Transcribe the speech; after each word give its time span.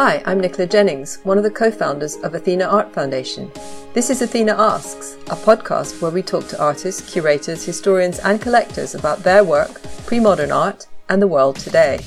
Hi, 0.00 0.22
I'm 0.26 0.38
Nicola 0.38 0.68
Jennings, 0.68 1.18
one 1.24 1.38
of 1.38 1.42
the 1.42 1.50
co 1.50 1.72
founders 1.72 2.18
of 2.18 2.32
Athena 2.32 2.66
Art 2.66 2.94
Foundation. 2.94 3.50
This 3.94 4.10
is 4.10 4.22
Athena 4.22 4.52
Asks, 4.52 5.14
a 5.26 5.34
podcast 5.34 6.00
where 6.00 6.12
we 6.12 6.22
talk 6.22 6.46
to 6.46 6.62
artists, 6.62 7.12
curators, 7.12 7.64
historians, 7.64 8.20
and 8.20 8.40
collectors 8.40 8.94
about 8.94 9.24
their 9.24 9.42
work, 9.42 9.82
pre 10.06 10.20
modern 10.20 10.52
art, 10.52 10.86
and 11.08 11.20
the 11.20 11.26
world 11.26 11.56
today. 11.56 11.98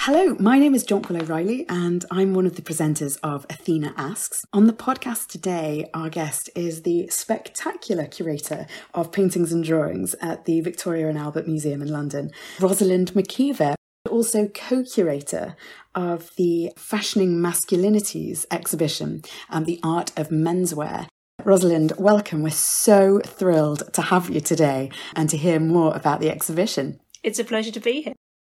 Hello, 0.00 0.36
my 0.38 0.58
name 0.58 0.74
is 0.74 0.84
Jonquil 0.84 1.22
O'Reilly, 1.22 1.64
and 1.66 2.04
I'm 2.10 2.34
one 2.34 2.44
of 2.44 2.56
the 2.56 2.62
presenters 2.62 3.18
of 3.22 3.46
Athena 3.48 3.94
Asks. 3.96 4.44
On 4.52 4.66
the 4.66 4.74
podcast 4.74 5.28
today, 5.28 5.88
our 5.94 6.10
guest 6.10 6.50
is 6.54 6.82
the 6.82 7.08
spectacular 7.08 8.04
curator 8.04 8.66
of 8.92 9.12
paintings 9.12 9.50
and 9.50 9.64
drawings 9.64 10.14
at 10.20 10.44
the 10.44 10.60
Victoria 10.60 11.08
and 11.08 11.16
Albert 11.16 11.48
Museum 11.48 11.80
in 11.80 11.88
London, 11.88 12.32
Rosalind 12.60 13.14
McKever 13.14 13.76
also 14.10 14.48
co 14.48 14.82
curator 14.82 15.56
of 15.94 16.30
the 16.36 16.72
Fashioning 16.76 17.36
Masculinities 17.36 18.46
exhibition 18.50 19.22
and 19.50 19.66
the 19.66 19.80
art 19.82 20.12
of 20.18 20.28
menswear. 20.28 21.06
Rosalind, 21.44 21.92
welcome. 21.98 22.42
We're 22.42 22.50
so 22.50 23.20
thrilled 23.20 23.92
to 23.94 24.02
have 24.02 24.30
you 24.30 24.40
today 24.40 24.90
and 25.16 25.28
to 25.30 25.36
hear 25.36 25.58
more 25.58 25.94
about 25.94 26.20
the 26.20 26.30
exhibition. 26.30 27.00
It's 27.22 27.38
a 27.38 27.44
pleasure 27.44 27.72
to 27.72 27.80
be 27.80 28.02
here. 28.02 28.14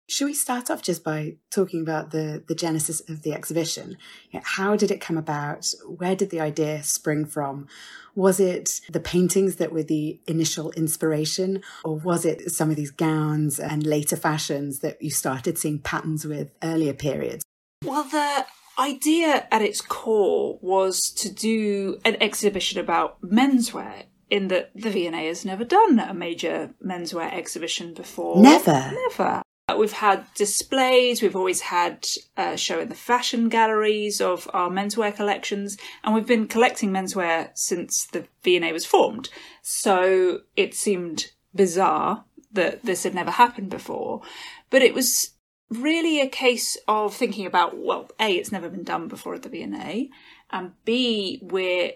Should 0.07 0.25
we 0.25 0.33
start 0.35 0.69
off 0.69 0.83
just 0.83 1.03
by 1.03 1.37
talking 1.49 1.81
about 1.81 2.11
the, 2.11 2.43
the 2.47 2.53
genesis 2.53 3.01
of 3.09 3.23
the 3.23 3.33
exhibition? 3.33 3.97
How 4.43 4.75
did 4.75 4.91
it 4.91 5.01
come 5.01 5.17
about? 5.17 5.65
Where 5.87 6.15
did 6.15 6.29
the 6.29 6.39
idea 6.39 6.83
spring 6.83 7.25
from? 7.25 7.67
Was 8.13 8.39
it 8.39 8.81
the 8.89 8.99
paintings 8.99 9.55
that 9.55 9.71
were 9.71 9.83
the 9.83 10.19
initial 10.27 10.71
inspiration, 10.71 11.63
or 11.83 11.97
was 11.97 12.23
it 12.23 12.51
some 12.51 12.69
of 12.69 12.75
these 12.75 12.91
gowns 12.91 13.59
and 13.59 13.85
later 13.85 14.15
fashions 14.15 14.79
that 14.79 15.01
you 15.01 15.09
started 15.09 15.57
seeing 15.57 15.79
patterns 15.79 16.23
with 16.23 16.51
earlier 16.61 16.93
periods? 16.93 17.43
Well, 17.83 18.03
the 18.03 18.45
idea 18.77 19.47
at 19.51 19.61
its 19.61 19.81
core 19.81 20.59
was 20.61 21.09
to 21.17 21.34
do 21.34 21.99
an 22.05 22.15
exhibition 22.21 22.79
about 22.79 23.21
menswear 23.21 24.03
in 24.29 24.49
that 24.49 24.71
the 24.75 24.91
V&A 24.91 25.27
has 25.27 25.45
never 25.45 25.63
done 25.63 25.99
a 25.99 26.13
major 26.13 26.73
menswear 26.84 27.34
exhibition 27.34 27.93
before. 27.93 28.41
Never. 28.41 28.91
Never. 29.09 29.41
Uh, 29.68 29.76
we've 29.76 29.94
had 29.94 30.26
displays, 30.35 31.21
we've 31.21 31.35
always 31.35 31.62
had 31.62 32.05
a 32.38 32.55
show 32.55 32.80
in 32.80 32.90
the 32.90 32.96
fashion 32.96 33.49
galleries 33.49 34.21
of 34.21 34.48
our 34.54 34.70
menswear 34.70 35.16
collections, 35.16 35.76
and 36.04 36.13
we've 36.13 36.27
been 36.27 36.48
collecting 36.48 36.91
menswear 36.91 37.49
since 37.55 38.05
the 38.05 38.27
V&A 38.43 38.71
was 38.71 38.86
formed. 38.86 39.30
So 39.63 40.41
it 40.55 40.76
seemed 40.76 41.32
bizarre 41.55 42.26
that 42.52 42.84
this 42.84 43.04
had 43.04 43.16
never 43.16 43.32
happened 43.32 43.71
before. 43.71 44.21
But 44.70 44.84
it 44.84 44.93
was 44.93 45.32
really 45.71 46.21
a 46.21 46.27
case 46.27 46.77
of 46.88 47.16
thinking 47.16 47.48
about, 47.48 47.76
well, 47.76 48.08
A, 48.20 48.34
it's 48.34 48.52
never 48.52 48.70
been 48.70 48.84
done 48.84 49.08
before 49.08 49.34
at 49.34 49.41
the 49.41 49.49
V&A, 49.49 50.12
and 50.52 50.74
B, 50.86 51.40
we're 51.41 51.93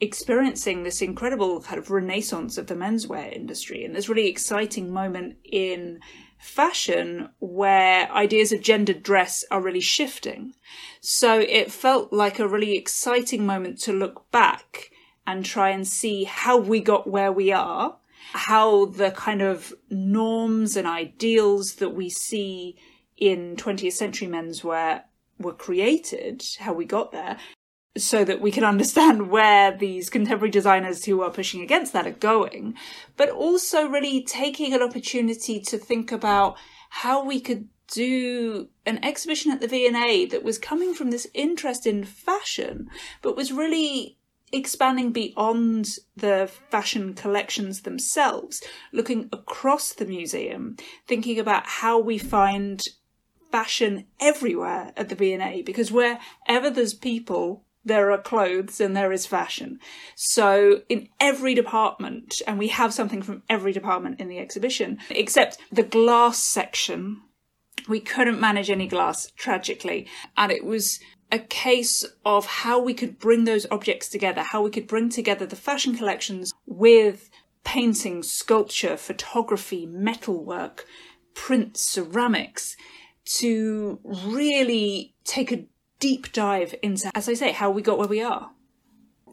experiencing 0.00 0.84
this 0.84 1.02
incredible 1.02 1.60
kind 1.60 1.78
of 1.78 1.90
renaissance 1.90 2.56
of 2.56 2.66
the 2.68 2.74
menswear 2.74 3.30
industry 3.30 3.84
and 3.84 3.94
this 3.94 4.08
really 4.08 4.28
exciting 4.28 4.90
moment 4.90 5.36
in 5.44 6.00
fashion 6.40 7.28
where 7.38 8.10
ideas 8.12 8.50
of 8.50 8.62
gendered 8.62 9.02
dress 9.02 9.44
are 9.50 9.60
really 9.60 9.80
shifting. 9.80 10.54
So 11.00 11.38
it 11.38 11.70
felt 11.70 12.12
like 12.12 12.38
a 12.38 12.48
really 12.48 12.76
exciting 12.76 13.44
moment 13.44 13.78
to 13.82 13.92
look 13.92 14.30
back 14.32 14.90
and 15.26 15.44
try 15.44 15.68
and 15.68 15.86
see 15.86 16.24
how 16.24 16.56
we 16.56 16.80
got 16.80 17.08
where 17.08 17.30
we 17.30 17.52
are, 17.52 17.96
how 18.32 18.86
the 18.86 19.10
kind 19.10 19.42
of 19.42 19.74
norms 19.90 20.76
and 20.76 20.86
ideals 20.86 21.74
that 21.74 21.90
we 21.90 22.08
see 22.08 22.76
in 23.18 23.54
20th 23.56 23.92
century 23.92 24.26
menswear 24.26 25.02
were 25.38 25.52
created, 25.52 26.42
how 26.58 26.72
we 26.72 26.86
got 26.86 27.12
there, 27.12 27.36
so 27.96 28.24
that 28.24 28.40
we 28.40 28.50
can 28.50 28.64
understand 28.74 29.30
where 29.30 29.76
these 29.76 30.10
contemporary 30.10 30.50
designers 30.50 31.04
who 31.04 31.22
are 31.22 31.30
pushing 31.30 31.62
against 31.62 31.92
that 31.92 32.06
are 32.06 32.12
going, 32.12 32.74
but 33.16 33.30
also 33.30 33.88
really 33.88 34.22
taking 34.22 34.72
an 34.72 34.82
opportunity 34.82 35.60
to 35.60 35.78
think 35.78 36.12
about 36.12 36.56
how 36.90 37.24
we 37.24 37.40
could 37.40 37.68
do 37.92 38.68
an 38.86 39.04
exhibition 39.04 39.50
at 39.50 39.60
the 39.60 39.66
V&A 39.66 40.24
that 40.26 40.44
was 40.44 40.58
coming 40.58 40.94
from 40.94 41.10
this 41.10 41.26
interest 41.34 41.86
in 41.86 42.04
fashion, 42.04 42.88
but 43.22 43.36
was 43.36 43.52
really 43.52 44.16
expanding 44.52 45.12
beyond 45.12 45.86
the 46.16 46.50
fashion 46.70 47.14
collections 47.14 47.82
themselves, 47.82 48.62
looking 48.92 49.28
across 49.32 49.92
the 49.92 50.04
museum, 50.04 50.76
thinking 51.06 51.38
about 51.38 51.66
how 51.66 51.98
we 51.98 52.18
find 52.18 52.82
fashion 53.50 54.06
everywhere 54.20 54.92
at 54.96 55.08
the 55.08 55.14
V&A, 55.14 55.62
because 55.62 55.92
wherever 55.92 56.70
there's 56.70 56.94
people, 56.94 57.64
there 57.84 58.10
are 58.10 58.18
clothes 58.18 58.80
and 58.80 58.96
there 58.96 59.12
is 59.12 59.26
fashion. 59.26 59.78
So 60.14 60.82
in 60.88 61.08
every 61.18 61.54
department, 61.54 62.42
and 62.46 62.58
we 62.58 62.68
have 62.68 62.92
something 62.92 63.22
from 63.22 63.42
every 63.48 63.72
department 63.72 64.20
in 64.20 64.28
the 64.28 64.38
exhibition, 64.38 64.98
except 65.10 65.58
the 65.72 65.82
glass 65.82 66.38
section, 66.38 67.22
we 67.88 68.00
couldn't 68.00 68.40
manage 68.40 68.70
any 68.70 68.86
glass, 68.86 69.30
tragically. 69.36 70.06
And 70.36 70.52
it 70.52 70.64
was 70.64 71.00
a 71.32 71.38
case 71.38 72.04
of 72.24 72.44
how 72.46 72.80
we 72.80 72.92
could 72.92 73.18
bring 73.18 73.44
those 73.44 73.66
objects 73.70 74.08
together, 74.08 74.42
how 74.42 74.62
we 74.62 74.70
could 74.70 74.86
bring 74.86 75.08
together 75.08 75.46
the 75.46 75.56
fashion 75.56 75.96
collections 75.96 76.52
with 76.66 77.30
painting, 77.64 78.22
sculpture, 78.22 78.96
photography, 78.96 79.86
metalwork, 79.86 80.84
prints, 81.34 81.80
ceramics, 81.80 82.76
to 83.24 84.00
really 84.04 85.14
take 85.24 85.52
a 85.52 85.64
deep 86.00 86.32
dive 86.32 86.74
into, 86.82 87.10
as 87.14 87.28
I 87.28 87.34
say, 87.34 87.52
how 87.52 87.70
we 87.70 87.82
got 87.82 87.98
where 87.98 88.08
we 88.08 88.22
are. 88.22 88.50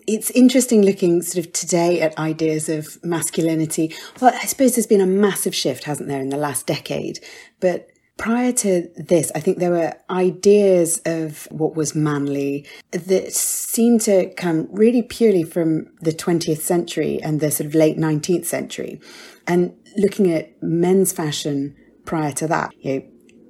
It's 0.06 0.30
interesting 0.32 0.84
looking 0.84 1.22
sort 1.22 1.46
of 1.46 1.52
today 1.52 2.00
at 2.00 2.18
ideas 2.18 2.70
of 2.70 3.04
masculinity. 3.04 3.94
Well, 4.22 4.34
I 4.34 4.46
suppose 4.46 4.76
there's 4.76 4.88
been 4.88 5.02
a 5.02 5.06
massive 5.06 5.56
shift, 5.56 5.86
hasn't 5.86 6.08
there, 6.08 6.22
in 6.22 6.30
the 6.30 6.38
last 6.38 6.66
decade? 6.66 7.20
But 7.60 7.90
prior 8.18 8.52
to 8.52 8.90
this, 8.96 9.32
I 9.36 9.40
think 9.40 9.60
there 9.60 9.72
were 9.72 9.94
ideas 10.10 11.02
of 11.06 11.48
what 11.52 11.76
was 11.76 11.94
manly 11.94 12.66
that 12.92 13.34
seemed 13.34 14.02
to 14.02 14.34
come 14.36 14.68
really 14.72 15.02
purely 15.02 15.44
from 15.44 15.88
the 16.02 16.12
20th 16.12 16.62
century 16.62 17.22
and 17.22 17.40
the 17.40 17.52
sort 17.52 17.68
of 17.68 17.76
late 17.76 17.98
19th 17.98 18.46
century. 18.46 19.02
And 19.46 19.76
looking 19.98 20.32
at 20.32 20.62
men's 20.64 21.12
fashion 21.12 21.76
prior 22.06 22.32
to 22.34 22.48
that, 22.48 22.72
you 22.80 22.94
know, 22.94 23.06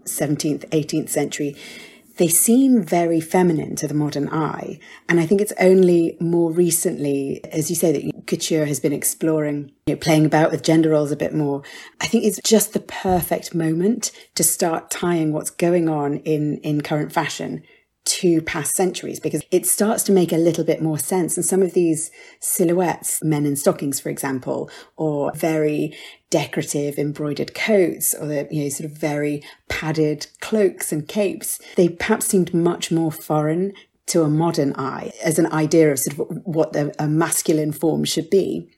17th, 0.05 0.67
18th 0.69 1.09
century, 1.09 1.55
they 2.17 2.27
seem 2.27 2.83
very 2.83 3.19
feminine 3.19 3.75
to 3.77 3.87
the 3.87 3.93
modern 3.93 4.29
eye. 4.29 4.79
And 5.07 5.19
I 5.19 5.25
think 5.25 5.41
it's 5.41 5.53
only 5.59 6.17
more 6.19 6.51
recently, 6.51 7.43
as 7.45 7.69
you 7.69 7.75
say, 7.75 7.91
that 7.91 8.27
couture 8.27 8.65
has 8.65 8.79
been 8.79 8.93
exploring, 8.93 9.71
you 9.85 9.95
know, 9.95 9.99
playing 9.99 10.25
about 10.25 10.51
with 10.51 10.63
gender 10.63 10.89
roles 10.89 11.11
a 11.11 11.15
bit 11.15 11.33
more. 11.33 11.63
I 12.01 12.07
think 12.07 12.25
it's 12.25 12.39
just 12.43 12.73
the 12.73 12.79
perfect 12.79 13.55
moment 13.55 14.11
to 14.35 14.43
start 14.43 14.91
tying 14.91 15.31
what's 15.31 15.49
going 15.49 15.87
on 15.89 16.17
in, 16.17 16.57
in 16.57 16.81
current 16.81 17.11
fashion 17.11 17.63
to 18.07 18.41
past 18.41 18.73
centuries 18.73 19.19
because 19.19 19.43
it 19.51 19.65
starts 19.65 20.01
to 20.03 20.13
make 20.13 20.31
a 20.31 20.37
little 20.37 20.63
bit 20.63 20.81
more 20.81 20.97
sense. 20.97 21.35
And 21.35 21.45
some 21.45 21.61
of 21.61 21.73
these 21.73 22.09
silhouettes, 22.39 23.21
men 23.21 23.45
in 23.45 23.57
stockings, 23.57 23.99
for 23.99 24.09
example, 24.09 24.69
or 24.95 25.33
very 25.35 25.93
decorative 26.29 26.97
embroidered 26.97 27.53
coats 27.53 28.13
or 28.13 28.27
the, 28.27 28.47
you 28.49 28.63
know, 28.63 28.69
sort 28.69 28.89
of 28.89 28.97
very 28.97 29.43
padded 29.67 30.27
cloaks 30.47 30.93
and 30.93 31.07
capes, 31.07 31.59
they 31.75 31.89
perhaps 31.89 32.27
seemed 32.27 32.53
much 32.53 32.89
more 32.89 33.11
foreign 33.11 33.73
to 34.05 34.23
a 34.23 34.29
modern 34.29 34.73
eye 34.77 35.11
as 35.21 35.37
an 35.37 35.51
idea 35.51 35.91
of 35.91 35.99
sort 35.99 36.17
of 36.17 36.37
what 36.45 36.73
a 36.75 37.07
masculine 37.07 37.73
form 37.73 38.05
should 38.05 38.29
be 38.29 38.69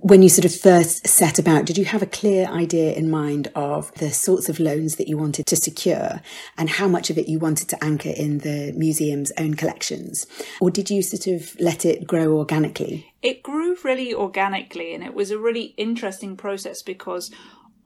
when 0.00 0.22
you 0.22 0.28
sort 0.28 0.44
of 0.44 0.54
first 0.54 1.06
set 1.06 1.38
about, 1.38 1.64
did 1.64 1.78
you 1.78 1.84
have 1.84 2.02
a 2.02 2.06
clear 2.06 2.46
idea 2.46 2.92
in 2.92 3.10
mind 3.10 3.48
of 3.54 3.92
the 3.94 4.10
sorts 4.10 4.48
of 4.48 4.60
loans 4.60 4.96
that 4.96 5.08
you 5.08 5.16
wanted 5.16 5.46
to 5.46 5.56
secure 5.56 6.20
and 6.56 6.70
how 6.70 6.86
much 6.86 7.10
of 7.10 7.18
it 7.18 7.28
you 7.28 7.38
wanted 7.38 7.68
to 7.68 7.84
anchor 7.84 8.10
in 8.10 8.38
the 8.38 8.72
museum's 8.76 9.32
own 9.38 9.54
collections? 9.54 10.26
Or 10.60 10.70
did 10.70 10.90
you 10.90 11.02
sort 11.02 11.26
of 11.26 11.58
let 11.58 11.84
it 11.84 12.06
grow 12.06 12.36
organically? 12.36 13.12
It 13.22 13.42
grew 13.42 13.76
really 13.82 14.14
organically 14.14 14.94
and 14.94 15.02
it 15.02 15.14
was 15.14 15.30
a 15.30 15.38
really 15.38 15.74
interesting 15.76 16.36
process 16.36 16.82
because 16.82 17.30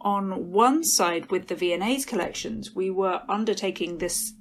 on 0.01 0.51
one 0.51 0.85
side 0.85 1.31
with 1.31 1.49
the 1.49 1.55
V&A's 1.55 2.05
collections, 2.05 2.75
we 2.75 2.91
were 2.91 3.23
undertaking 3.29 3.99
this 3.99 4.35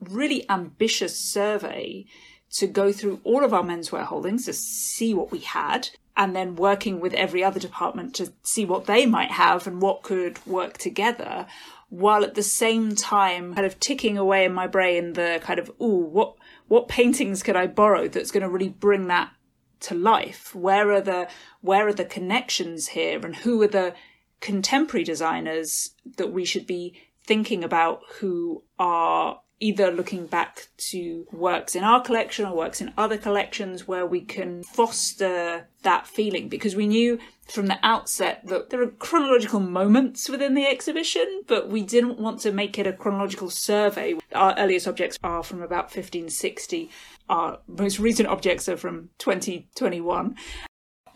really 0.00 0.48
ambitious 0.50 1.18
survey 1.18 2.04
to 2.50 2.66
go 2.66 2.92
through 2.92 3.20
all 3.24 3.44
of 3.44 3.52
our 3.52 3.62
menswear 3.62 4.04
holdings 4.04 4.44
to 4.44 4.52
see 4.52 5.14
what 5.14 5.32
we 5.32 5.38
had 5.38 5.88
and 6.16 6.34
then 6.34 6.54
working 6.54 7.00
with 7.00 7.12
every 7.14 7.42
other 7.42 7.60
department 7.60 8.14
to 8.14 8.32
see 8.42 8.64
what 8.64 8.86
they 8.86 9.04
might 9.04 9.30
have 9.30 9.66
and 9.66 9.82
what 9.82 10.02
could 10.02 10.44
work 10.46 10.78
together 10.78 11.46
while 11.88 12.24
at 12.24 12.34
the 12.34 12.42
same 12.42 12.94
time 12.94 13.54
kind 13.54 13.66
of 13.66 13.78
ticking 13.78 14.16
away 14.16 14.44
in 14.44 14.52
my 14.52 14.66
brain 14.66 15.12
the 15.12 15.40
kind 15.42 15.58
of 15.58 15.70
ooh 15.80 16.04
what 16.10 16.34
what 16.68 16.88
paintings 16.88 17.42
could 17.42 17.56
I 17.56 17.66
borrow 17.66 18.08
that's 18.08 18.30
going 18.30 18.42
to 18.42 18.48
really 18.48 18.68
bring 18.68 19.06
that 19.08 19.30
to 19.80 19.94
life? 19.94 20.54
Where 20.54 20.92
are 20.92 21.00
the 21.00 21.28
where 21.60 21.86
are 21.86 21.92
the 21.92 22.04
connections 22.04 22.88
here? 22.88 23.24
And 23.24 23.36
who 23.36 23.62
are 23.62 23.68
the 23.68 23.94
contemporary 24.40 25.04
designers 25.04 25.90
that 26.16 26.32
we 26.32 26.44
should 26.44 26.66
be 26.66 26.94
thinking 27.24 27.64
about 27.64 28.02
who 28.20 28.62
are 28.78 29.40
either 29.58 29.90
looking 29.90 30.26
back 30.26 30.68
to 30.76 31.26
works 31.32 31.74
in 31.74 31.82
our 31.82 32.02
collection 32.02 32.44
or 32.44 32.54
works 32.54 32.80
in 32.80 32.92
other 32.98 33.16
collections 33.16 33.88
where 33.88 34.04
we 34.04 34.20
can 34.20 34.62
foster 34.62 35.66
that 35.82 36.06
feeling 36.06 36.48
because 36.48 36.76
we 36.76 36.86
knew 36.86 37.18
from 37.46 37.66
the 37.66 37.78
outset 37.82 38.42
that 38.46 38.68
there 38.70 38.82
are 38.82 38.88
chronological 38.88 39.60
moments 39.60 40.28
within 40.28 40.54
the 40.54 40.66
exhibition, 40.66 41.42
but 41.46 41.70
we 41.70 41.80
didn't 41.82 42.18
want 42.18 42.40
to 42.40 42.52
make 42.52 42.78
it 42.78 42.86
a 42.86 42.92
chronological 42.92 43.48
survey. 43.48 44.14
Our 44.34 44.54
earliest 44.58 44.88
objects 44.88 45.18
are 45.24 45.42
from 45.42 45.62
about 45.62 45.84
1560. 45.84 46.90
Our 47.28 47.58
most 47.66 47.98
recent 47.98 48.28
objects 48.28 48.68
are 48.68 48.76
from 48.76 49.10
2021 49.18 50.36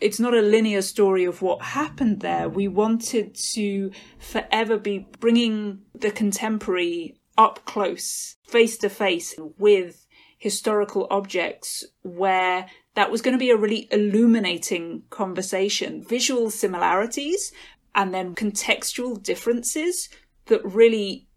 it's 0.01 0.19
not 0.19 0.33
a 0.33 0.41
linear 0.41 0.81
story 0.81 1.23
of 1.25 1.41
what 1.41 1.61
happened 1.61 2.21
there. 2.21 2.49
We 2.49 2.67
wanted 2.67 3.35
to 3.53 3.91
forever 4.19 4.77
be 4.77 5.07
bringing 5.19 5.83
the 5.93 6.11
contemporary 6.11 7.15
up 7.37 7.63
close, 7.65 8.35
face 8.43 8.77
to 8.77 8.89
face 8.89 9.35
with 9.57 10.05
historical 10.37 11.07
objects 11.11 11.85
where 12.01 12.65
that 12.95 13.11
was 13.11 13.21
going 13.21 13.33
to 13.33 13.39
be 13.39 13.51
a 13.51 13.57
really 13.57 13.87
illuminating 13.91 15.03
conversation. 15.09 16.03
Visual 16.03 16.49
similarities 16.49 17.51
and 17.93 18.13
then 18.13 18.35
contextual 18.35 19.21
differences 19.21 20.09
that 20.47 20.65
really 20.65 21.27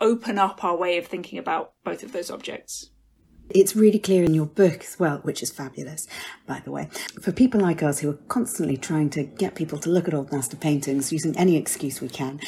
open 0.00 0.38
up 0.38 0.62
our 0.62 0.76
way 0.76 0.98
of 0.98 1.06
thinking 1.06 1.38
about 1.38 1.72
both 1.84 2.02
of 2.02 2.12
those 2.12 2.30
objects. 2.30 2.90
It's 3.52 3.74
really 3.74 3.98
clear 3.98 4.24
in 4.24 4.34
your 4.34 4.46
book 4.46 4.80
as 4.80 4.98
well, 4.98 5.18
which 5.18 5.42
is 5.42 5.50
fabulous, 5.50 6.06
by 6.46 6.60
the 6.60 6.70
way. 6.70 6.88
For 7.20 7.32
people 7.32 7.60
like 7.60 7.82
us 7.82 7.98
who 7.98 8.10
are 8.10 8.18
constantly 8.28 8.76
trying 8.76 9.10
to 9.10 9.24
get 9.24 9.54
people 9.54 9.78
to 9.78 9.90
look 9.90 10.06
at 10.06 10.14
old 10.14 10.30
master 10.30 10.56
paintings 10.56 11.12
using 11.12 11.36
any 11.36 11.56
excuse 11.56 12.00
we 12.00 12.08
can, 12.08 12.40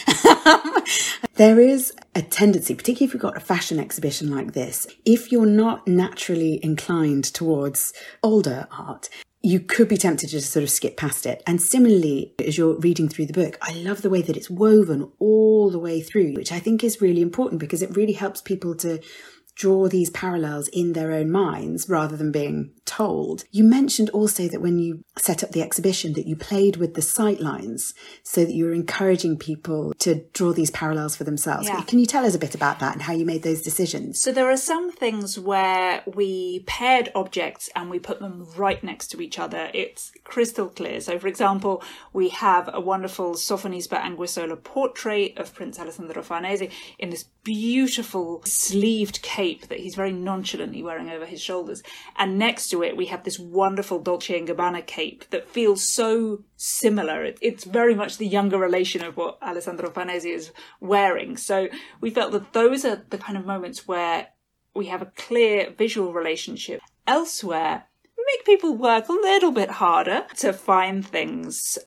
there 1.34 1.60
is 1.60 1.92
a 2.14 2.22
tendency, 2.22 2.74
particularly 2.74 3.06
if 3.06 3.14
you've 3.14 3.22
got 3.22 3.36
a 3.36 3.40
fashion 3.40 3.78
exhibition 3.80 4.30
like 4.30 4.52
this, 4.52 4.86
if 5.04 5.32
you're 5.32 5.46
not 5.46 5.86
naturally 5.88 6.64
inclined 6.64 7.24
towards 7.24 7.92
older 8.22 8.68
art, 8.70 9.08
you 9.42 9.58
could 9.58 9.88
be 9.88 9.96
tempted 9.96 10.28
to 10.28 10.36
just 10.36 10.52
sort 10.52 10.62
of 10.62 10.70
skip 10.70 10.96
past 10.96 11.26
it. 11.26 11.42
And 11.46 11.60
similarly, 11.60 12.32
as 12.38 12.56
you're 12.56 12.78
reading 12.78 13.08
through 13.08 13.26
the 13.26 13.32
book, 13.32 13.58
I 13.60 13.72
love 13.72 14.02
the 14.02 14.10
way 14.10 14.22
that 14.22 14.36
it's 14.36 14.48
woven 14.48 15.10
all 15.18 15.68
the 15.68 15.80
way 15.80 16.00
through, 16.00 16.34
which 16.34 16.52
I 16.52 16.60
think 16.60 16.84
is 16.84 17.00
really 17.00 17.22
important 17.22 17.60
because 17.60 17.82
it 17.82 17.96
really 17.96 18.12
helps 18.12 18.40
people 18.40 18.76
to 18.76 19.00
draw 19.62 19.86
these 19.86 20.10
parallels 20.10 20.66
in 20.72 20.92
their 20.92 21.12
own 21.12 21.30
minds 21.30 21.88
rather 21.88 22.16
than 22.16 22.32
being 22.32 22.68
told. 22.92 23.44
You 23.50 23.64
mentioned 23.64 24.10
also 24.10 24.48
that 24.48 24.60
when 24.60 24.78
you 24.78 25.02
set 25.16 25.42
up 25.42 25.52
the 25.52 25.62
exhibition 25.62 26.12
that 26.12 26.26
you 26.26 26.36
played 26.36 26.76
with 26.76 26.92
the 26.94 27.00
sight 27.00 27.40
lines 27.40 27.94
so 28.22 28.44
that 28.44 28.52
you 28.52 28.66
were 28.66 28.74
encouraging 28.74 29.38
people 29.38 29.94
to 29.98 30.24
draw 30.34 30.52
these 30.52 30.70
parallels 30.70 31.16
for 31.16 31.24
themselves. 31.24 31.68
Yeah. 31.68 31.80
Can 31.82 31.98
you 31.98 32.06
tell 32.06 32.26
us 32.26 32.34
a 32.34 32.38
bit 32.38 32.54
about 32.54 32.80
that 32.80 32.92
and 32.92 33.02
how 33.02 33.14
you 33.14 33.24
made 33.24 33.44
those 33.44 33.62
decisions? 33.62 34.20
So 34.20 34.30
there 34.30 34.50
are 34.50 34.58
some 34.58 34.92
things 34.92 35.38
where 35.38 36.02
we 36.06 36.64
paired 36.66 37.10
objects 37.14 37.70
and 37.74 37.88
we 37.88 37.98
put 37.98 38.20
them 38.20 38.46
right 38.56 38.82
next 38.84 39.08
to 39.08 39.22
each 39.22 39.38
other. 39.38 39.70
It's 39.72 40.12
crystal 40.24 40.68
clear. 40.68 41.00
So 41.00 41.18
for 41.18 41.28
example, 41.28 41.82
we 42.12 42.28
have 42.28 42.68
a 42.72 42.80
wonderful 42.80 43.34
Sofonisba 43.34 43.98
Anguissola 44.02 44.62
portrait 44.62 45.38
of 45.38 45.54
Prince 45.54 45.78
Alessandro 45.78 46.22
Farnese 46.22 46.70
in 46.98 47.08
this 47.08 47.24
beautiful 47.44 48.42
sleeved 48.44 49.22
cape 49.22 49.68
that 49.68 49.80
he's 49.80 49.94
very 49.94 50.12
nonchalantly 50.12 50.82
wearing 50.82 51.08
over 51.08 51.26
his 51.26 51.40
shoulders. 51.40 51.82
And 52.16 52.38
next 52.38 52.68
to 52.68 52.81
it, 52.82 52.96
we 52.96 53.06
have 53.06 53.24
this 53.24 53.38
wonderful 53.38 53.98
Dolce 53.98 54.40
& 54.40 54.46
Gabbana 54.46 54.86
cape 54.86 55.28
that 55.30 55.48
feels 55.48 55.82
so 55.82 56.44
similar. 56.56 57.24
It, 57.24 57.38
it's 57.40 57.64
very 57.64 57.94
much 57.94 58.18
the 58.18 58.26
younger 58.26 58.58
relation 58.58 59.04
of 59.04 59.16
what 59.16 59.38
Alessandro 59.42 59.90
Farnese 59.90 60.24
is 60.24 60.52
wearing. 60.80 61.36
So 61.36 61.68
we 62.00 62.10
felt 62.10 62.32
that 62.32 62.52
those 62.52 62.84
are 62.84 63.02
the 63.10 63.18
kind 63.18 63.38
of 63.38 63.46
moments 63.46 63.86
where 63.86 64.28
we 64.74 64.86
have 64.86 65.02
a 65.02 65.12
clear 65.16 65.70
visual 65.76 66.12
relationship. 66.12 66.80
Elsewhere, 67.06 67.84
we 68.16 68.24
make 68.26 68.44
people 68.44 68.76
work 68.76 69.08
a 69.08 69.12
little 69.12 69.52
bit 69.52 69.70
harder 69.70 70.26
to 70.38 70.52
find 70.52 71.06
things. 71.06 71.78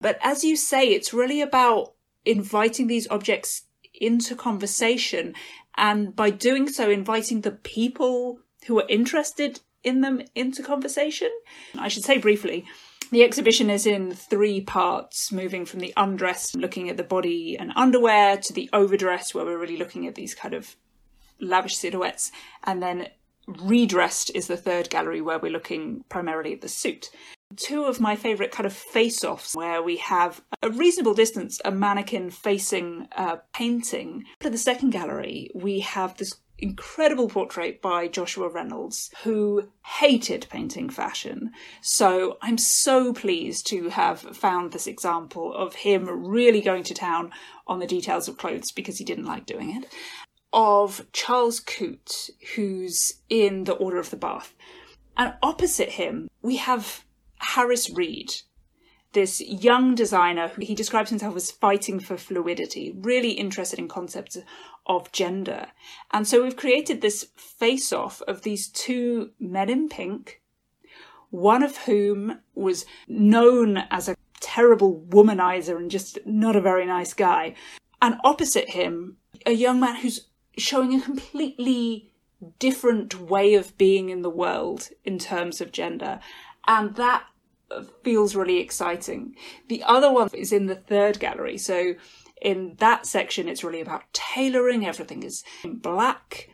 But 0.00 0.18
as 0.22 0.44
you 0.44 0.56
say, 0.56 0.88
it's 0.88 1.14
really 1.14 1.40
about 1.40 1.94
inviting 2.24 2.86
these 2.86 3.08
objects 3.08 3.62
into 3.92 4.34
conversation 4.34 5.34
and 5.76 6.14
by 6.14 6.30
doing 6.30 6.68
so 6.68 6.90
inviting 6.90 7.40
the 7.40 7.50
people 7.50 8.40
who 8.66 8.78
are 8.78 8.86
interested 8.88 9.60
in 9.84 10.00
them 10.00 10.22
into 10.34 10.62
conversation. 10.62 11.30
I 11.78 11.88
should 11.88 12.04
say 12.04 12.18
briefly, 12.18 12.64
the 13.10 13.22
exhibition 13.22 13.70
is 13.70 13.86
in 13.86 14.12
three 14.12 14.60
parts, 14.60 15.30
moving 15.30 15.66
from 15.66 15.80
the 15.80 15.92
undress, 15.96 16.54
looking 16.54 16.88
at 16.88 16.96
the 16.96 17.04
body 17.04 17.56
and 17.56 17.72
underwear, 17.76 18.38
to 18.38 18.52
the 18.52 18.68
overdress, 18.72 19.34
where 19.34 19.44
we're 19.44 19.58
really 19.58 19.76
looking 19.76 20.06
at 20.06 20.14
these 20.14 20.34
kind 20.34 20.54
of 20.54 20.74
lavish 21.40 21.76
silhouettes, 21.76 22.32
and 22.64 22.82
then 22.82 23.08
redressed 23.46 24.30
is 24.34 24.46
the 24.46 24.56
third 24.56 24.88
gallery, 24.90 25.20
where 25.20 25.38
we're 25.38 25.52
looking 25.52 26.04
primarily 26.08 26.54
at 26.54 26.60
the 26.60 26.68
suit. 26.68 27.10
Two 27.56 27.84
of 27.84 28.00
my 28.00 28.16
favourite 28.16 28.50
kind 28.50 28.66
of 28.66 28.72
face 28.72 29.22
offs, 29.22 29.54
where 29.54 29.82
we 29.82 29.98
have 29.98 30.42
a 30.62 30.70
reasonable 30.70 31.14
distance, 31.14 31.60
a 31.64 31.70
mannequin 31.70 32.30
facing 32.30 33.06
a 33.12 33.38
painting. 33.52 34.24
For 34.40 34.50
the 34.50 34.58
second 34.58 34.90
gallery, 34.90 35.50
we 35.54 35.80
have 35.80 36.16
this 36.16 36.34
incredible 36.58 37.28
portrait 37.28 37.82
by 37.82 38.08
Joshua 38.08 38.48
Reynolds, 38.48 39.10
who 39.22 39.68
hated 39.84 40.46
painting 40.50 40.88
fashion. 40.88 41.52
So 41.80 42.38
I'm 42.42 42.58
so 42.58 43.12
pleased 43.12 43.66
to 43.68 43.88
have 43.90 44.20
found 44.20 44.72
this 44.72 44.86
example 44.86 45.52
of 45.54 45.74
him 45.74 46.08
really 46.08 46.60
going 46.60 46.84
to 46.84 46.94
town 46.94 47.32
on 47.66 47.80
the 47.80 47.86
details 47.86 48.28
of 48.28 48.38
clothes 48.38 48.72
because 48.72 48.98
he 48.98 49.04
didn't 49.04 49.26
like 49.26 49.46
doing 49.46 49.76
it. 49.76 49.92
Of 50.52 51.06
Charles 51.12 51.58
Coote, 51.58 52.30
who's 52.54 53.14
in 53.28 53.64
the 53.64 53.72
Order 53.72 53.98
of 53.98 54.10
the 54.10 54.16
Bath. 54.16 54.54
And 55.16 55.34
opposite 55.42 55.90
him, 55.90 56.28
we 56.42 56.56
have 56.56 57.04
Harris 57.38 57.90
Reed, 57.90 58.32
this 59.12 59.40
young 59.40 59.94
designer 59.94 60.48
who 60.48 60.62
he 60.62 60.74
describes 60.74 61.10
himself 61.10 61.34
as 61.36 61.50
fighting 61.50 62.00
for 62.00 62.16
fluidity, 62.16 62.92
really 62.96 63.30
interested 63.30 63.78
in 63.78 63.88
concepts 63.88 64.36
of 64.86 65.10
gender. 65.12 65.68
And 66.12 66.26
so 66.26 66.42
we've 66.42 66.56
created 66.56 67.00
this 67.00 67.28
face 67.36 67.92
off 67.92 68.22
of 68.22 68.42
these 68.42 68.68
two 68.68 69.30
men 69.38 69.68
in 69.70 69.88
pink, 69.88 70.40
one 71.30 71.62
of 71.62 71.78
whom 71.78 72.40
was 72.54 72.86
known 73.08 73.78
as 73.90 74.08
a 74.08 74.16
terrible 74.40 75.04
womanizer 75.08 75.76
and 75.76 75.90
just 75.90 76.18
not 76.26 76.56
a 76.56 76.60
very 76.60 76.86
nice 76.86 77.14
guy. 77.14 77.54
And 78.02 78.20
opposite 78.24 78.70
him, 78.70 79.16
a 79.46 79.52
young 79.52 79.80
man 79.80 79.96
who's 79.96 80.28
showing 80.56 80.94
a 80.94 81.00
completely 81.02 82.12
different 82.58 83.18
way 83.20 83.54
of 83.54 83.76
being 83.78 84.10
in 84.10 84.22
the 84.22 84.30
world 84.30 84.90
in 85.04 85.18
terms 85.18 85.60
of 85.60 85.72
gender. 85.72 86.20
And 86.66 86.94
that 86.96 87.24
feels 88.02 88.36
really 88.36 88.58
exciting. 88.58 89.34
The 89.68 89.82
other 89.82 90.12
one 90.12 90.28
is 90.34 90.52
in 90.52 90.66
the 90.66 90.74
third 90.74 91.18
gallery. 91.18 91.58
So 91.58 91.94
in 92.44 92.74
that 92.78 93.06
section, 93.06 93.48
it's 93.48 93.64
really 93.64 93.80
about 93.80 94.04
tailoring. 94.12 94.86
Everything 94.86 95.22
is 95.24 95.42
in 95.64 95.78
black. 95.78 96.50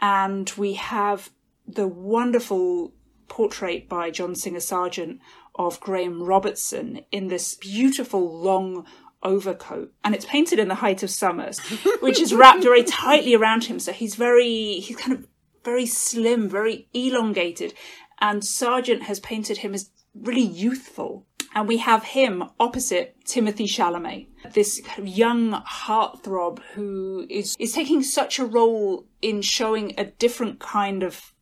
And 0.00 0.50
we 0.56 0.72
have 0.74 1.30
the 1.66 1.86
wonderful 1.86 2.92
portrait 3.28 3.88
by 3.88 4.10
John 4.10 4.34
Singer 4.34 4.60
Sargent 4.60 5.20
of 5.54 5.78
Graham 5.80 6.22
Robertson 6.22 7.02
in 7.12 7.28
this 7.28 7.54
beautiful 7.54 8.40
long 8.40 8.86
overcoat. 9.22 9.92
And 10.02 10.14
it's 10.14 10.24
painted 10.24 10.58
in 10.58 10.68
the 10.68 10.76
height 10.76 11.02
of 11.02 11.10
summer, 11.10 11.50
which 12.00 12.20
is 12.20 12.34
wrapped 12.34 12.62
very 12.62 12.82
tightly 12.82 13.34
around 13.34 13.64
him. 13.64 13.78
So 13.78 13.92
he's 13.92 14.14
very, 14.14 14.80
he's 14.80 14.96
kind 14.96 15.18
of 15.18 15.26
very 15.62 15.86
slim, 15.86 16.48
very 16.48 16.88
elongated. 16.94 17.74
And 18.20 18.44
Sargent 18.44 19.04
has 19.04 19.20
painted 19.20 19.58
him 19.58 19.74
as 19.74 19.90
really 20.14 20.42
youthful. 20.42 21.26
And 21.54 21.68
we 21.68 21.78
have 21.78 22.02
him 22.02 22.44
opposite 22.58 23.16
Timothy 23.24 23.66
Chalamet, 23.66 24.26
this 24.52 24.80
kind 24.80 24.98
of 24.98 25.08
young 25.08 25.52
heartthrob 25.52 26.58
who 26.74 27.26
is, 27.30 27.54
is 27.60 27.72
taking 27.72 28.02
such 28.02 28.38
a 28.38 28.44
role 28.44 29.06
in 29.22 29.40
showing 29.40 29.94
a 29.96 30.04
different 30.04 30.58
kind 30.58 31.04
of 31.04 31.32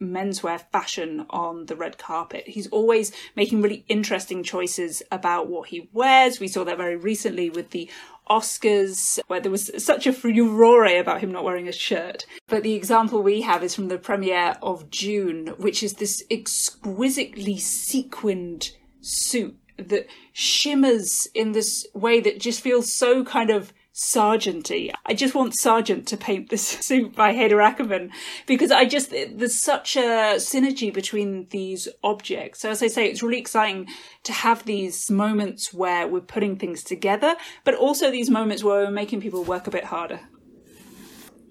menswear 0.00 0.60
fashion 0.70 1.26
on 1.30 1.66
the 1.66 1.74
red 1.74 1.98
carpet. 1.98 2.44
He's 2.46 2.68
always 2.68 3.10
making 3.34 3.62
really 3.62 3.84
interesting 3.88 4.44
choices 4.44 5.02
about 5.10 5.48
what 5.48 5.70
he 5.70 5.88
wears. 5.92 6.38
We 6.38 6.46
saw 6.46 6.64
that 6.64 6.76
very 6.76 6.94
recently 6.94 7.50
with 7.50 7.70
the 7.70 7.90
Oscars, 8.30 9.18
where 9.26 9.40
there 9.40 9.50
was 9.50 9.72
such 9.82 10.06
a 10.06 10.12
furore 10.12 10.98
about 10.98 11.20
him 11.20 11.32
not 11.32 11.44
wearing 11.44 11.66
a 11.66 11.72
shirt. 11.72 12.26
But 12.46 12.62
the 12.62 12.74
example 12.74 13.22
we 13.22 13.40
have 13.40 13.64
is 13.64 13.74
from 13.74 13.88
the 13.88 13.98
premiere 13.98 14.56
of 14.62 14.90
Dune, 14.90 15.48
which 15.58 15.82
is 15.82 15.94
this 15.94 16.22
exquisitely 16.30 17.58
sequined 17.58 18.70
suit 19.08 19.56
that 19.76 20.06
shimmers 20.32 21.28
in 21.34 21.52
this 21.52 21.86
way 21.94 22.20
that 22.20 22.40
just 22.40 22.60
feels 22.60 22.92
so 22.92 23.24
kind 23.24 23.50
of 23.50 23.72
Sargenty. 23.98 24.92
I 25.06 25.12
just 25.12 25.34
want 25.34 25.58
Sargent 25.58 26.06
to 26.08 26.16
paint 26.16 26.50
this 26.50 26.66
suit 26.86 27.16
by 27.16 27.34
Haider 27.34 27.60
Ackermann 27.60 28.10
because 28.46 28.70
I 28.70 28.84
just, 28.84 29.10
there's 29.10 29.60
such 29.60 29.96
a 29.96 30.36
synergy 30.36 30.94
between 30.94 31.48
these 31.50 31.88
objects. 32.04 32.60
So 32.60 32.70
as 32.70 32.80
I 32.80 32.86
say, 32.86 33.06
it's 33.06 33.24
really 33.24 33.38
exciting 33.40 33.88
to 34.22 34.32
have 34.32 34.64
these 34.64 35.10
moments 35.10 35.74
where 35.74 36.06
we're 36.06 36.20
putting 36.20 36.56
things 36.56 36.84
together, 36.84 37.34
but 37.64 37.74
also 37.74 38.10
these 38.10 38.30
moments 38.30 38.62
where 38.62 38.84
we're 38.84 38.90
making 38.92 39.20
people 39.20 39.42
work 39.42 39.66
a 39.66 39.72
bit 39.72 39.84
harder. 39.84 40.20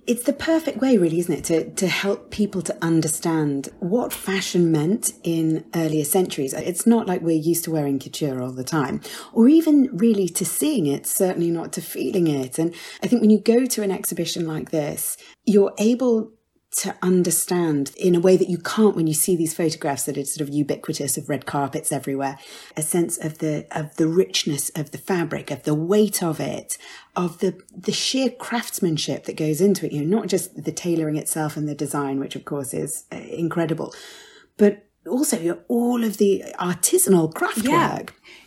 It's 0.08 0.24
the 0.24 0.34
perfect 0.34 0.78
way, 0.78 0.98
really, 0.98 1.20
isn't 1.20 1.34
it, 1.34 1.44
to, 1.44 1.70
to 1.76 1.88
help 1.88 2.32
people 2.32 2.62
to 2.62 2.78
understand 2.82 3.68
what 3.80 4.14
fashion 4.14 4.72
meant 4.72 5.12
in 5.24 5.66
earlier 5.76 6.06
centuries. 6.06 6.54
It's 6.54 6.88
not 6.88 7.08
like 7.08 7.22
we're 7.22 7.36
used 7.36 7.66
to 7.66 7.72
wearing 7.72 8.00
couture 8.00 8.42
all 8.42 8.52
the 8.52 8.64
time, 8.64 9.02
or 9.34 9.50
even 9.50 9.90
really 9.92 10.30
to 10.30 10.46
seeing 10.46 10.88
it, 10.88 11.06
certainly 11.06 11.52
not 11.52 11.74
to 11.74 11.82
feeling 11.82 12.28
it. 12.28 12.58
And 12.58 12.74
I 13.04 13.08
think 13.08 13.22
when 13.22 13.30
you 13.30 13.40
go 13.40 13.66
to 13.66 13.84
an 13.84 13.92
exhibition 13.92 14.48
like 14.48 14.72
this, 14.72 15.18
you're 15.46 15.74
able 15.78 16.32
to 16.78 16.96
understand 17.02 17.92
in 17.98 18.14
a 18.14 18.20
way 18.20 18.38
that 18.38 18.50
you 18.50 18.58
can't 18.60 18.96
when 18.96 19.08
you 19.08 19.14
see 19.14 19.36
these 19.36 19.54
photographs 19.54 20.04
that 20.04 20.18
are 20.18 20.26
sort 20.26 20.48
of 20.48 20.54
ubiquitous 20.54 21.18
of 21.18 21.28
red 21.28 21.46
carpets 21.46 21.92
everywhere 21.92 22.38
a 22.76 22.84
sense 22.84 23.18
of 23.18 23.40
the 23.40 23.66
of 23.72 23.96
the 23.96 24.08
richness 24.08 24.70
of 24.76 24.92
the 24.92 24.98
fabric 24.98 25.50
of 25.50 25.64
the 25.64 25.74
weight 25.74 26.22
of 26.22 26.40
it 26.40 26.78
of 27.16 27.40
the 27.40 27.60
the 27.76 27.92
sheer 27.92 28.30
craftsmanship 28.30 29.26
that 29.26 29.36
goes 29.36 29.60
into 29.60 29.88
it 29.88 29.92
you 29.92 30.04
know 30.06 30.18
not 30.20 30.28
just 30.28 30.64
the 30.64 30.72
tailoring 30.72 31.16
itself 31.16 31.58
and 31.58 31.68
the 31.68 31.74
design 31.74 32.20
which 32.20 32.36
of 32.36 32.46
course 32.46 32.76
is 32.76 33.06
uh, 33.12 33.16
incredible 33.16 33.92
but 34.58 34.86
also 35.10 35.60
all 35.68 36.04
of 36.04 36.18
the 36.18 36.44
artisanal 36.60 37.34
craftwork 37.34 37.64
yeah. 37.64 38.04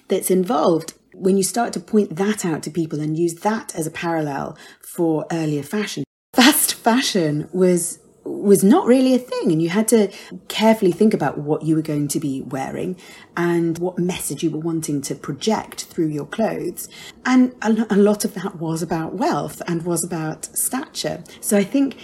that's 0.07 0.31
involved 0.31 0.95
when 1.15 1.37
you 1.37 1.43
start 1.43 1.73
to 1.73 1.81
point 1.81 2.15
that 2.15 2.45
out 2.45 2.63
to 2.63 2.71
people 2.71 3.01
and 3.01 3.19
use 3.19 3.35
that 3.41 3.75
as 3.75 3.89
a 3.89 3.91
parallel 3.91 4.57
for 4.81 5.27
earlier 5.33 5.65
fashion 5.65 6.05
fast 6.33 6.75
fashion 6.75 7.49
was 7.53 8.00
was 8.25 8.63
not 8.63 8.87
really 8.87 9.15
a 9.15 9.19
thing 9.19 9.51
and 9.51 9.63
you 9.63 9.69
had 9.71 9.89
to 9.89 10.11
carefully 10.49 10.93
think 10.93 11.15
about 11.15 11.39
what 11.39 11.63
you 11.63 11.75
were 11.75 11.83
going 11.83 12.09
to 12.09 12.21
be 12.21 12.43
wearing 12.43 12.97
and 13.37 13.79
what 13.79 13.99
message 13.99 14.43
you 14.43 14.51
were 14.51 14.59
wanting 14.59 15.01
to 15.01 15.15
project 15.15 15.85
through 15.85 16.09
your 16.09 16.27
clothes. 16.27 16.89
And 17.25 17.55
a 17.63 17.97
lot 17.97 18.25
of 18.25 18.35
that 18.35 18.57
was 18.57 18.83
about 18.83 19.15
wealth 19.15 19.63
and 19.67 19.85
was 19.85 20.05
about 20.05 20.45
stature. 20.57 21.23
So 21.41 21.57
i 21.57 21.65
think 21.65 21.97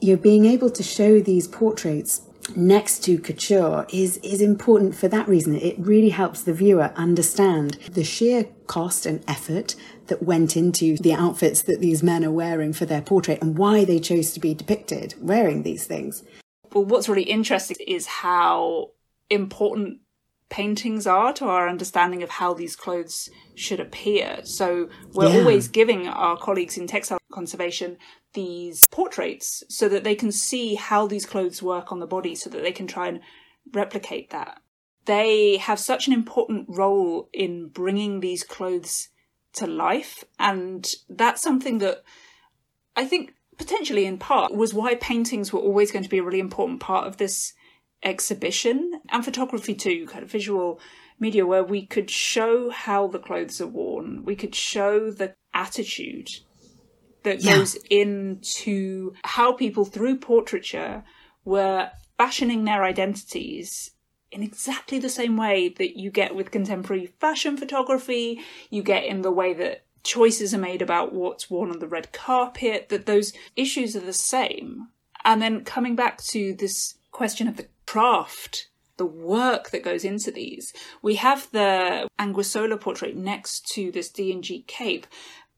you 0.00 0.14
know 0.14 0.20
being 0.20 0.44
able 0.44 0.70
to 0.70 0.82
show 0.82 1.20
these 1.20 1.48
portraits 1.48 2.22
next 2.54 3.02
to 3.04 3.18
couture 3.18 3.86
is 3.90 4.18
is 4.18 4.40
important 4.40 4.94
for 4.94 5.08
that 5.08 5.26
reason 5.26 5.54
it 5.54 5.78
really 5.78 6.10
helps 6.10 6.42
the 6.42 6.52
viewer 6.52 6.92
understand 6.94 7.74
the 7.92 8.04
sheer 8.04 8.44
cost 8.66 9.06
and 9.06 9.24
effort 9.26 9.74
that 10.06 10.22
went 10.22 10.56
into 10.56 10.96
the 10.98 11.12
outfits 11.12 11.62
that 11.62 11.80
these 11.80 12.02
men 12.02 12.24
are 12.24 12.30
wearing 12.30 12.72
for 12.72 12.84
their 12.84 13.00
portrait 13.00 13.40
and 13.40 13.56
why 13.56 13.84
they 13.84 13.98
chose 13.98 14.32
to 14.32 14.40
be 14.40 14.54
depicted 14.54 15.14
wearing 15.20 15.62
these 15.62 15.86
things. 15.86 16.22
Well, 16.72 16.84
what's 16.84 17.08
really 17.08 17.22
interesting 17.22 17.76
is 17.86 18.06
how 18.06 18.90
important 19.30 20.00
paintings 20.54 21.04
are 21.04 21.32
to 21.32 21.46
our 21.46 21.68
understanding 21.68 22.22
of 22.22 22.30
how 22.30 22.54
these 22.54 22.76
clothes 22.76 23.28
should 23.56 23.80
appear. 23.80 24.38
So 24.44 24.88
we're 25.12 25.28
yeah. 25.28 25.40
always 25.40 25.66
giving 25.66 26.06
our 26.06 26.36
colleagues 26.36 26.78
in 26.78 26.86
textile 26.86 27.18
conservation 27.32 27.96
these 28.34 28.86
portraits 28.86 29.64
so 29.68 29.88
that 29.88 30.04
they 30.04 30.14
can 30.14 30.30
see 30.30 30.76
how 30.76 31.08
these 31.08 31.26
clothes 31.26 31.60
work 31.60 31.90
on 31.90 31.98
the 31.98 32.06
body 32.06 32.36
so 32.36 32.48
that 32.50 32.62
they 32.62 32.70
can 32.70 32.86
try 32.86 33.08
and 33.08 33.18
replicate 33.72 34.30
that. 34.30 34.60
They 35.06 35.56
have 35.56 35.80
such 35.80 36.06
an 36.06 36.12
important 36.12 36.66
role 36.68 37.28
in 37.32 37.66
bringing 37.66 38.20
these 38.20 38.44
clothes 38.44 39.08
to 39.54 39.66
life. 39.66 40.22
And 40.38 40.88
that's 41.08 41.42
something 41.42 41.78
that 41.78 42.04
I 42.94 43.06
think 43.06 43.34
potentially 43.58 44.06
in 44.06 44.18
part 44.18 44.54
was 44.54 44.72
why 44.72 44.94
paintings 44.94 45.52
were 45.52 45.58
always 45.58 45.90
going 45.90 46.04
to 46.04 46.10
be 46.10 46.18
a 46.18 46.22
really 46.22 46.38
important 46.38 46.78
part 46.78 47.08
of 47.08 47.16
this 47.16 47.54
exhibition 48.04 49.00
and 49.10 49.24
photography 49.24 49.74
too, 49.74 50.06
kind 50.06 50.22
of 50.22 50.30
visual 50.30 50.80
media 51.18 51.46
where 51.46 51.64
we 51.64 51.86
could 51.86 52.10
show 52.10 52.70
how 52.70 53.06
the 53.06 53.18
clothes 53.18 53.60
are 53.60 53.66
worn. 53.66 54.24
We 54.24 54.36
could 54.36 54.54
show 54.54 55.10
the 55.10 55.34
attitude 55.52 56.28
that 57.22 57.42
yeah. 57.42 57.56
goes 57.56 57.76
into 57.90 59.14
how 59.24 59.52
people 59.52 59.84
through 59.84 60.18
portraiture 60.18 61.04
were 61.44 61.90
fashioning 62.18 62.64
their 62.64 62.84
identities 62.84 63.92
in 64.34 64.42
exactly 64.42 64.98
the 64.98 65.08
same 65.08 65.36
way 65.36 65.68
that 65.68 65.96
you 65.96 66.10
get 66.10 66.34
with 66.34 66.50
contemporary 66.50 67.06
fashion 67.06 67.56
photography, 67.56 68.40
you 68.68 68.82
get 68.82 69.04
in 69.04 69.22
the 69.22 69.30
way 69.30 69.54
that 69.54 69.84
choices 70.02 70.52
are 70.52 70.58
made 70.58 70.82
about 70.82 71.14
what's 71.14 71.48
worn 71.48 71.70
on 71.70 71.78
the 71.78 71.86
red 71.86 72.12
carpet, 72.12 72.88
that 72.88 73.06
those 73.06 73.32
issues 73.56 73.94
are 73.94 74.00
the 74.00 74.12
same. 74.12 74.88
And 75.24 75.40
then 75.40 75.64
coming 75.64 75.94
back 75.94 76.18
to 76.24 76.52
this 76.54 76.96
question 77.12 77.46
of 77.46 77.56
the 77.56 77.68
craft, 77.86 78.68
the 78.96 79.06
work 79.06 79.70
that 79.70 79.82
goes 79.82 80.04
into 80.04 80.30
these, 80.30 80.72
we 81.02 81.16
have 81.16 81.50
the 81.50 82.08
Anguissola 82.18 82.80
portrait 82.80 83.16
next 83.16 83.66
to 83.74 83.90
this 83.90 84.10
D&G 84.10 84.64
cape, 84.66 85.06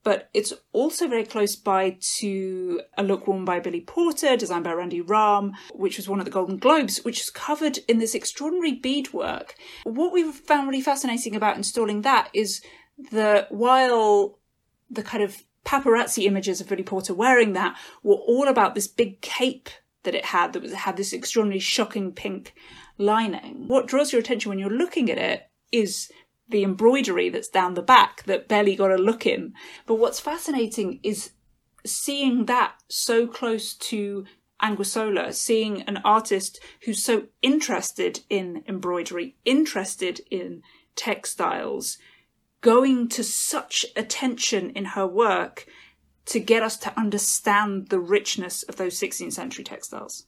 but 0.02 0.30
it's 0.32 0.52
also 0.72 1.08
very 1.08 1.24
close 1.24 1.56
by 1.56 1.98
to 2.18 2.80
a 2.96 3.02
look 3.02 3.26
worn 3.26 3.44
by 3.44 3.58
Billy 3.58 3.80
Porter, 3.80 4.36
designed 4.36 4.62
by 4.62 4.72
Randi 4.72 5.02
Rahm, 5.02 5.50
which 5.74 5.96
was 5.96 6.08
one 6.08 6.20
of 6.20 6.24
the 6.24 6.30
Golden 6.30 6.58
Globes, 6.58 6.98
which 7.04 7.20
is 7.20 7.28
covered 7.28 7.80
in 7.88 7.98
this 7.98 8.14
extraordinary 8.14 8.72
beadwork. 8.72 9.56
What 9.82 10.12
we 10.12 10.30
found 10.30 10.68
really 10.68 10.80
fascinating 10.80 11.34
about 11.34 11.56
installing 11.56 12.02
that 12.02 12.30
is 12.32 12.62
that 13.10 13.50
while 13.50 14.38
the 14.88 15.02
kind 15.02 15.24
of 15.24 15.42
paparazzi 15.64 16.24
images 16.24 16.60
of 16.60 16.68
Billy 16.68 16.84
Porter 16.84 17.12
wearing 17.12 17.52
that 17.54 17.76
were 18.04 18.14
all 18.14 18.46
about 18.46 18.76
this 18.76 18.86
big 18.86 19.20
cape 19.20 19.68
that 20.06 20.14
it 20.14 20.24
had 20.24 20.54
that 20.54 20.62
was, 20.62 20.72
had 20.72 20.96
this 20.96 21.12
extraordinarily 21.12 21.60
shocking 21.60 22.12
pink 22.12 22.54
lining. 22.96 23.68
What 23.68 23.86
draws 23.86 24.12
your 24.12 24.20
attention 24.20 24.48
when 24.48 24.58
you're 24.58 24.70
looking 24.70 25.10
at 25.10 25.18
it 25.18 25.42
is 25.70 26.10
the 26.48 26.62
embroidery 26.62 27.28
that's 27.28 27.48
down 27.48 27.74
the 27.74 27.82
back 27.82 28.22
that 28.24 28.48
barely 28.48 28.76
got 28.76 28.92
a 28.92 28.96
look 28.96 29.26
in. 29.26 29.52
But 29.84 29.96
what's 29.96 30.20
fascinating 30.20 31.00
is 31.02 31.32
seeing 31.84 32.46
that 32.46 32.74
so 32.88 33.26
close 33.26 33.74
to 33.74 34.24
Anguissola, 34.62 35.34
seeing 35.34 35.82
an 35.82 35.98
artist 35.98 36.60
who's 36.84 37.04
so 37.04 37.24
interested 37.42 38.20
in 38.30 38.62
embroidery, 38.68 39.36
interested 39.44 40.20
in 40.30 40.62
textiles, 40.94 41.98
going 42.60 43.08
to 43.08 43.22
such 43.22 43.84
attention 43.96 44.70
in 44.70 44.86
her 44.86 45.06
work 45.06 45.66
to 46.26 46.40
get 46.40 46.62
us 46.62 46.76
to 46.78 46.98
understand 46.98 47.88
the 47.88 47.98
richness 47.98 48.62
of 48.64 48.76
those 48.76 48.98
16th 48.98 49.32
century 49.32 49.64
textiles. 49.64 50.26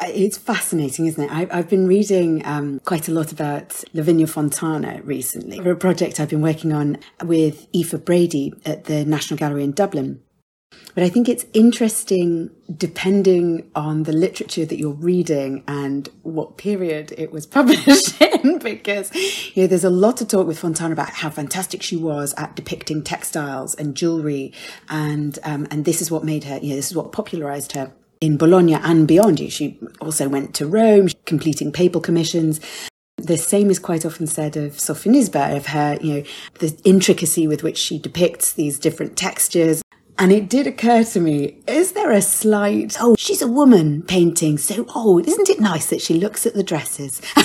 It's 0.00 0.38
fascinating, 0.38 1.06
isn't 1.06 1.24
it? 1.24 1.32
I've, 1.32 1.52
I've 1.52 1.68
been 1.68 1.88
reading 1.88 2.46
um, 2.46 2.80
quite 2.84 3.08
a 3.08 3.12
lot 3.12 3.32
about 3.32 3.82
Lavinia 3.92 4.28
Fontana 4.28 5.00
recently 5.02 5.58
for 5.58 5.72
a 5.72 5.76
project 5.76 6.20
I've 6.20 6.28
been 6.28 6.42
working 6.42 6.72
on 6.72 6.98
with 7.24 7.66
Aoife 7.74 8.04
Brady 8.04 8.52
at 8.64 8.84
the 8.84 9.04
National 9.04 9.38
Gallery 9.38 9.64
in 9.64 9.72
Dublin. 9.72 10.22
But 10.98 11.04
I 11.04 11.10
think 11.10 11.28
it's 11.28 11.46
interesting, 11.52 12.50
depending 12.76 13.70
on 13.76 14.02
the 14.02 14.12
literature 14.12 14.64
that 14.64 14.78
you're 14.78 14.90
reading 14.90 15.62
and 15.68 16.08
what 16.22 16.56
period 16.56 17.14
it 17.16 17.30
was 17.30 17.46
published 17.58 18.20
in, 18.20 18.58
because 18.58 19.14
you 19.54 19.62
know 19.62 19.66
there's 19.68 19.84
a 19.84 19.90
lot 19.90 20.20
of 20.20 20.26
talk 20.26 20.48
with 20.48 20.58
Fontana 20.58 20.92
about 20.92 21.10
how 21.10 21.30
fantastic 21.30 21.82
she 21.82 21.96
was 21.96 22.34
at 22.36 22.56
depicting 22.56 23.04
textiles 23.04 23.76
and 23.76 23.94
jewelry, 23.94 24.52
and 24.88 25.38
um, 25.44 25.68
and 25.70 25.84
this 25.84 26.02
is 26.02 26.10
what 26.10 26.24
made 26.24 26.42
her, 26.42 26.58
you 26.60 26.70
know, 26.70 26.76
this 26.76 26.90
is 26.90 26.96
what 26.96 27.12
popularized 27.12 27.72
her 27.72 27.92
in 28.20 28.36
Bologna 28.36 28.74
and 28.74 29.06
beyond. 29.06 29.38
She 29.52 29.78
also 30.00 30.28
went 30.28 30.52
to 30.56 30.66
Rome, 30.66 31.10
completing 31.26 31.70
papal 31.70 32.00
commissions. 32.00 32.60
The 33.18 33.36
same 33.36 33.70
is 33.70 33.78
quite 33.78 34.04
often 34.04 34.26
said 34.26 34.56
of 34.56 34.72
Sofonisba, 34.72 35.56
of 35.56 35.66
her, 35.66 35.98
you 36.00 36.14
know, 36.14 36.22
the 36.58 36.76
intricacy 36.84 37.46
with 37.46 37.62
which 37.62 37.78
she 37.78 37.98
depicts 38.00 38.52
these 38.52 38.78
different 38.78 39.16
textures. 39.16 39.82
And 40.18 40.32
it 40.32 40.48
did 40.48 40.66
occur 40.66 41.04
to 41.04 41.20
me, 41.20 41.58
is 41.68 41.92
there 41.92 42.10
a 42.10 42.20
slight, 42.20 42.96
oh, 43.00 43.14
she's 43.16 43.40
a 43.40 43.46
woman 43.46 44.02
painting, 44.02 44.58
so, 44.58 44.84
oh, 44.94 45.20
isn't 45.20 45.48
it 45.48 45.60
nice 45.60 45.86
that 45.86 46.02
she 46.02 46.14
looks 46.14 46.44
at 46.44 46.54
the 46.54 46.64
dresses? 46.64 47.20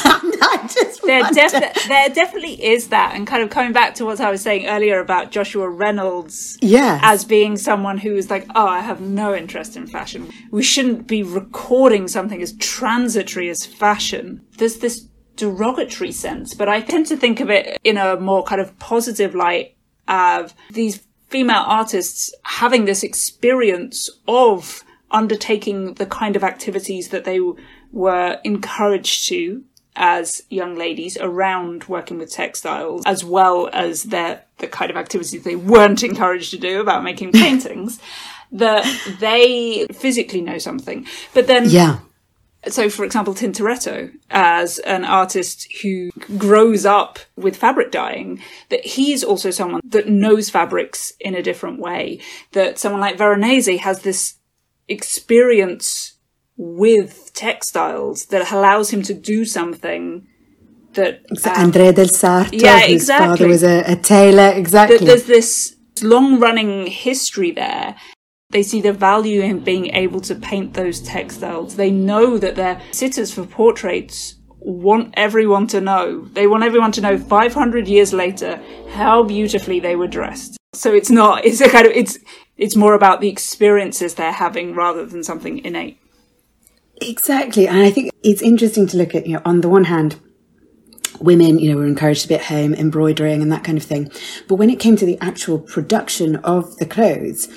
there, 1.03 1.23
defi- 1.31 1.87
there 1.87 2.09
definitely 2.09 2.63
is 2.63 2.87
that. 2.87 3.13
And 3.15 3.27
kind 3.27 3.43
of 3.43 3.51
coming 3.51 3.73
back 3.73 3.93
to 3.95 4.05
what 4.05 4.19
I 4.19 4.31
was 4.31 4.41
saying 4.41 4.65
earlier 4.65 4.99
about 4.99 5.31
Joshua 5.31 5.69
Reynolds 5.69 6.57
yes. 6.61 6.99
as 7.03 7.25
being 7.25 7.57
someone 7.57 7.99
who 7.99 8.15
is 8.15 8.31
like, 8.31 8.47
oh, 8.55 8.67
I 8.67 8.79
have 8.79 9.01
no 9.01 9.35
interest 9.35 9.77
in 9.77 9.85
fashion. 9.85 10.31
We 10.51 10.63
shouldn't 10.63 11.07
be 11.07 11.21
recording 11.21 12.07
something 12.07 12.41
as 12.41 12.53
transitory 12.53 13.49
as 13.49 13.65
fashion. 13.65 14.45
There's 14.57 14.77
this 14.77 15.07
derogatory 15.35 16.11
sense, 16.11 16.55
but 16.55 16.69
I 16.69 16.81
tend 16.81 17.05
to 17.07 17.17
think 17.17 17.39
of 17.39 17.49
it 17.49 17.79
in 17.83 17.97
a 17.97 18.19
more 18.19 18.43
kind 18.43 18.61
of 18.61 18.77
positive 18.79 19.35
light 19.35 19.75
of 20.07 20.53
these 20.71 21.03
female 21.33 21.63
artists 21.65 22.31
having 22.43 22.85
this 22.85 23.01
experience 23.01 24.07
of 24.27 24.83
undertaking 25.09 25.95
the 25.95 26.05
kind 26.05 26.35
of 26.35 26.43
activities 26.43 27.09
that 27.09 27.23
they 27.23 27.39
were 27.91 28.39
encouraged 28.43 29.27
to 29.27 29.63
as 29.95 30.43
young 30.51 30.75
ladies 30.75 31.17
around 31.19 31.85
working 31.85 32.19
with 32.19 32.31
textiles, 32.31 33.01
as 33.07 33.25
well 33.25 33.67
as 33.73 34.03
their 34.03 34.43
the 34.59 34.67
kind 34.67 34.91
of 34.91 34.95
activities 34.95 35.43
they 35.43 35.55
weren't 35.55 36.03
encouraged 36.11 36.51
to 36.51 36.59
do 36.59 36.79
about 36.79 37.03
making 37.03 37.31
paintings, 37.45 37.99
that 38.51 38.85
they 39.19 39.87
physically 39.91 40.41
know 40.41 40.59
something. 40.59 41.07
But 41.33 41.47
then 41.47 41.67
yeah 41.67 41.97
so 42.67 42.89
for 42.89 43.03
example 43.03 43.33
tintoretto 43.33 44.11
as 44.29 44.79
an 44.79 45.03
artist 45.03 45.67
who 45.81 46.09
grows 46.37 46.85
up 46.85 47.19
with 47.35 47.55
fabric 47.55 47.91
dyeing 47.91 48.41
that 48.69 48.85
he's 48.85 49.23
also 49.23 49.51
someone 49.51 49.81
that 49.83 50.07
knows 50.07 50.49
fabrics 50.49 51.13
in 51.19 51.35
a 51.35 51.43
different 51.43 51.79
way 51.79 52.19
that 52.51 52.79
someone 52.79 53.01
like 53.01 53.17
veronese 53.17 53.79
has 53.79 54.01
this 54.01 54.35
experience 54.87 56.13
with 56.57 57.31
textiles 57.33 58.25
that 58.27 58.51
allows 58.51 58.91
him 58.91 59.01
to 59.01 59.13
do 59.13 59.45
something 59.45 60.27
that 60.93 61.25
um, 61.31 61.71
André 61.71 61.93
del 61.93 62.07
Sarto, 62.07 62.55
yeah, 62.55 62.81
whose 62.81 62.91
exactly. 62.91 63.27
father 63.27 63.47
was 63.47 63.63
a, 63.63 63.83
a 63.91 63.95
tailor, 63.95 64.51
exactly. 64.55 64.97
that 64.97 65.05
there's 65.05 65.25
this 65.25 65.75
long 66.01 66.39
running 66.39 66.87
history 66.87 67.51
there. 67.51 67.95
They 68.53 68.61
see 68.61 68.81
the 68.81 68.93
value 68.93 69.41
in 69.41 69.61
being 69.61 69.87
able 69.95 70.21
to 70.21 70.35
paint 70.35 70.75
those 70.75 71.01
textiles. 71.01 71.75
They 71.75 71.89
know 71.89 72.37
that 72.37 72.55
their 72.55 72.79
sitters 72.91 73.33
for 73.33 73.47
portraits 73.47 74.35
want 74.59 75.11
everyone 75.17 75.65
to 75.67 75.81
know. 75.81 76.25
They 76.25 76.45
want 76.45 76.63
everyone 76.63 76.91
to 76.93 77.01
know 77.01 77.17
500 77.17 77.87
years 77.87 78.13
later 78.13 78.61
how 78.91 79.23
beautifully 79.23 79.79
they 79.79 79.95
were 79.95 80.07
dressed. 80.07 80.55
So 80.73 80.93
it's 80.93 81.09
not, 81.09 81.43
it's 81.45 81.61
a 81.61 81.69
kind 81.69 81.87
of, 81.87 81.93
it's, 81.93 82.19
it's 82.55 82.75
more 82.75 82.93
about 82.93 83.21
the 83.21 83.27
experiences 83.27 84.13
they're 84.13 84.31
having 84.31 84.75
rather 84.75 85.03
than 85.03 85.23
something 85.23 85.57
innate. 85.65 85.99
Exactly. 87.01 87.67
And 87.67 87.79
I 87.79 87.89
think 87.89 88.11
it's 88.23 88.43
interesting 88.43 88.85
to 88.87 88.97
look 88.97 89.15
at, 89.15 89.25
you 89.25 89.33
know, 89.33 89.41
on 89.45 89.61
the 89.61 89.69
one 89.69 89.85
hand, 89.85 90.19
women, 91.19 91.57
you 91.57 91.71
know, 91.71 91.77
were 91.77 91.87
encouraged 91.87 92.21
to 92.21 92.27
be 92.27 92.35
at 92.35 92.45
home 92.45 92.75
embroidering 92.75 93.41
and 93.41 93.51
that 93.51 93.63
kind 93.63 93.79
of 93.79 93.83
thing. 93.83 94.11
But 94.47 94.55
when 94.55 94.69
it 94.69 94.79
came 94.79 94.95
to 94.97 95.05
the 95.07 95.17
actual 95.21 95.57
production 95.57 96.35
of 96.37 96.77
the 96.77 96.85
clothes, 96.85 97.49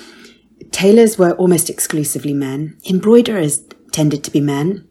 tailors 0.71 1.17
were 1.17 1.33
almost 1.33 1.69
exclusively 1.69 2.33
men. 2.33 2.77
Embroiderers 2.89 3.63
tended 3.91 4.23
to 4.23 4.31
be 4.31 4.41
men 4.41 4.86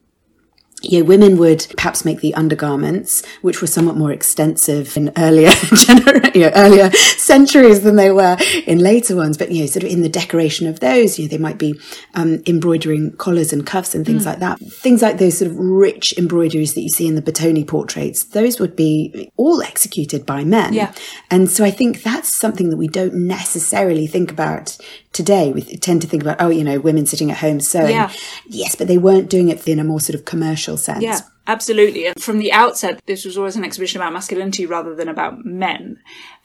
you 0.83 1.01
know, 1.01 1.07
women 1.07 1.39
would 1.39 1.67
perhaps 1.77 2.05
make 2.05 2.21
the 2.21 2.35
undergarments, 2.35 3.25
which 3.41 3.61
were 3.61 3.67
somewhat 3.67 3.97
more 3.97 4.13
extensive 4.13 4.95
in 4.97 5.11
earlier 5.17 5.49
gener- 5.51 6.35
you 6.35 6.43
know, 6.43 6.53
earlier 6.55 6.91
centuries 6.91 7.81
than 7.81 7.97
they 7.97 8.11
were 8.11 8.37
in 8.67 8.79
later 8.79 9.17
ones. 9.17 9.39
But 9.39 9.51
you 9.51 9.61
know, 9.61 9.67
sort 9.67 9.85
of 9.85 9.91
in 9.91 10.03
the 10.03 10.09
decoration 10.09 10.67
of 10.67 10.81
those, 10.81 11.19
you 11.19 11.25
know, 11.25 11.31
they 11.31 11.39
might 11.39 11.57
be 11.57 11.81
um, 12.15 12.43
embroidering 12.47 13.13
collars 13.17 13.55
and 13.55 13.67
cuffs 13.67 13.95
and 13.95 14.05
things 14.05 14.25
mm. 14.25 14.27
like 14.27 14.41
that. 14.41 14.59
Things 14.59 15.01
like 15.01 15.17
those 15.19 15.39
sort 15.39 15.51
of 15.51 15.59
rich 15.59 16.17
embroideries 16.19 16.75
that 16.75 16.83
you 16.83 16.91
see 16.91 17.07
in 17.07 17.15
the 17.15 17.23
Batoni 17.23 17.67
portraits, 17.67 18.25
those 18.25 18.61
would 18.61 18.77
be 18.77 19.31
all 19.37 19.63
executed 19.63 20.27
by 20.27 20.45
men. 20.45 20.75
Yeah. 20.75 20.93
And 21.31 21.51
so 21.51 21.65
I 21.65 21.71
think 21.71 22.03
that's 22.03 22.33
something 22.33 22.69
that 22.69 22.77
we 22.77 22.89
don't 22.89 23.15
necessarily 23.15 24.07
think 24.07 24.31
about 24.31 24.77
today 25.17 25.51
we 25.51 25.63
tend 25.63 26.03
to 26.03 26.07
think 26.07 26.23
about 26.23 26.37
oh 26.41 26.51
you 26.51 26.63
know 26.63 26.79
women 26.79 27.07
sitting 27.07 27.31
at 27.31 27.39
home 27.39 27.59
sewing 27.59 27.93
yeah. 27.93 28.13
yes 28.49 28.77
but 28.77 28.87
they 28.87 28.99
weren't 28.99 29.31
doing 29.31 29.49
it 29.49 29.67
in 29.67 29.79
a 29.79 29.85
more 29.85 29.99
sort 29.99 30.15
of 30.15 30.27
commercial 30.27 30.66
sense. 30.75 31.05
Yeah 31.05 31.21
absolutely. 31.47 32.07
And 32.07 32.21
from 32.21 32.39
the 32.39 32.53
outset 32.53 33.01
this 33.07 33.25
was 33.25 33.39
always 33.39 33.57
an 33.57 33.65
exhibition 33.65 34.01
about 34.01 34.13
masculinity 34.13 34.67
rather 34.67 34.95
than 34.95 35.09
about 35.09 35.45
men. 35.45 36.01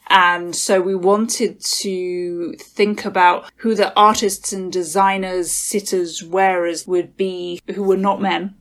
And 0.08 0.54
so 0.54 0.80
we 0.80 0.94
wanted 0.94 1.60
to 1.60 2.54
think 2.58 3.04
about 3.04 3.50
who 3.56 3.74
the 3.74 3.94
artists 3.94 4.52
and 4.52 4.72
designers 4.72 5.50
sitters 5.50 6.22
wearers 6.22 6.86
would 6.86 7.16
be 7.16 7.60
who 7.74 7.82
were 7.82 7.96
not 7.96 8.20
men 8.20 8.56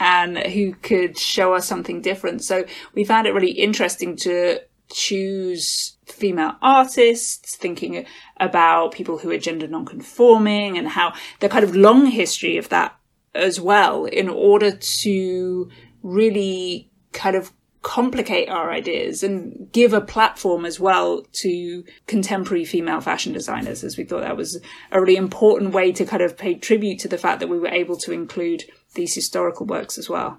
and 0.00 0.38
who 0.38 0.74
could 0.74 1.18
show 1.18 1.54
us 1.54 1.66
something 1.66 2.00
different. 2.00 2.42
So 2.42 2.64
we 2.94 3.04
found 3.04 3.26
it 3.26 3.34
really 3.34 3.50
interesting 3.50 4.16
to 4.16 4.60
choose 4.90 5.96
female 6.06 6.52
artists, 6.62 7.56
thinking 7.56 8.06
about 8.38 8.92
people 8.92 9.18
who 9.18 9.30
are 9.30 9.38
gender 9.38 9.68
non-conforming 9.68 10.78
and 10.78 10.88
how 10.88 11.12
the 11.40 11.48
kind 11.48 11.64
of 11.64 11.76
long 11.76 12.06
history 12.06 12.56
of 12.56 12.70
that 12.70 12.97
as 13.34 13.60
well 13.60 14.04
in 14.04 14.28
order 14.28 14.76
to 14.76 15.70
really 16.02 16.90
kind 17.12 17.36
of 17.36 17.52
complicate 17.82 18.48
our 18.48 18.70
ideas 18.70 19.22
and 19.22 19.70
give 19.72 19.92
a 19.92 20.00
platform 20.00 20.64
as 20.64 20.80
well 20.80 21.22
to 21.32 21.84
contemporary 22.06 22.64
female 22.64 23.00
fashion 23.00 23.32
designers 23.32 23.84
as 23.84 23.96
we 23.96 24.04
thought 24.04 24.22
that 24.22 24.36
was 24.36 24.60
a 24.90 25.00
really 25.00 25.16
important 25.16 25.72
way 25.72 25.92
to 25.92 26.04
kind 26.04 26.22
of 26.22 26.36
pay 26.36 26.54
tribute 26.54 26.98
to 26.98 27.08
the 27.08 27.18
fact 27.18 27.40
that 27.40 27.48
we 27.48 27.58
were 27.58 27.68
able 27.68 27.96
to 27.96 28.12
include 28.12 28.64
these 28.94 29.14
historical 29.14 29.64
works 29.64 29.96
as 29.96 30.08
well. 30.08 30.38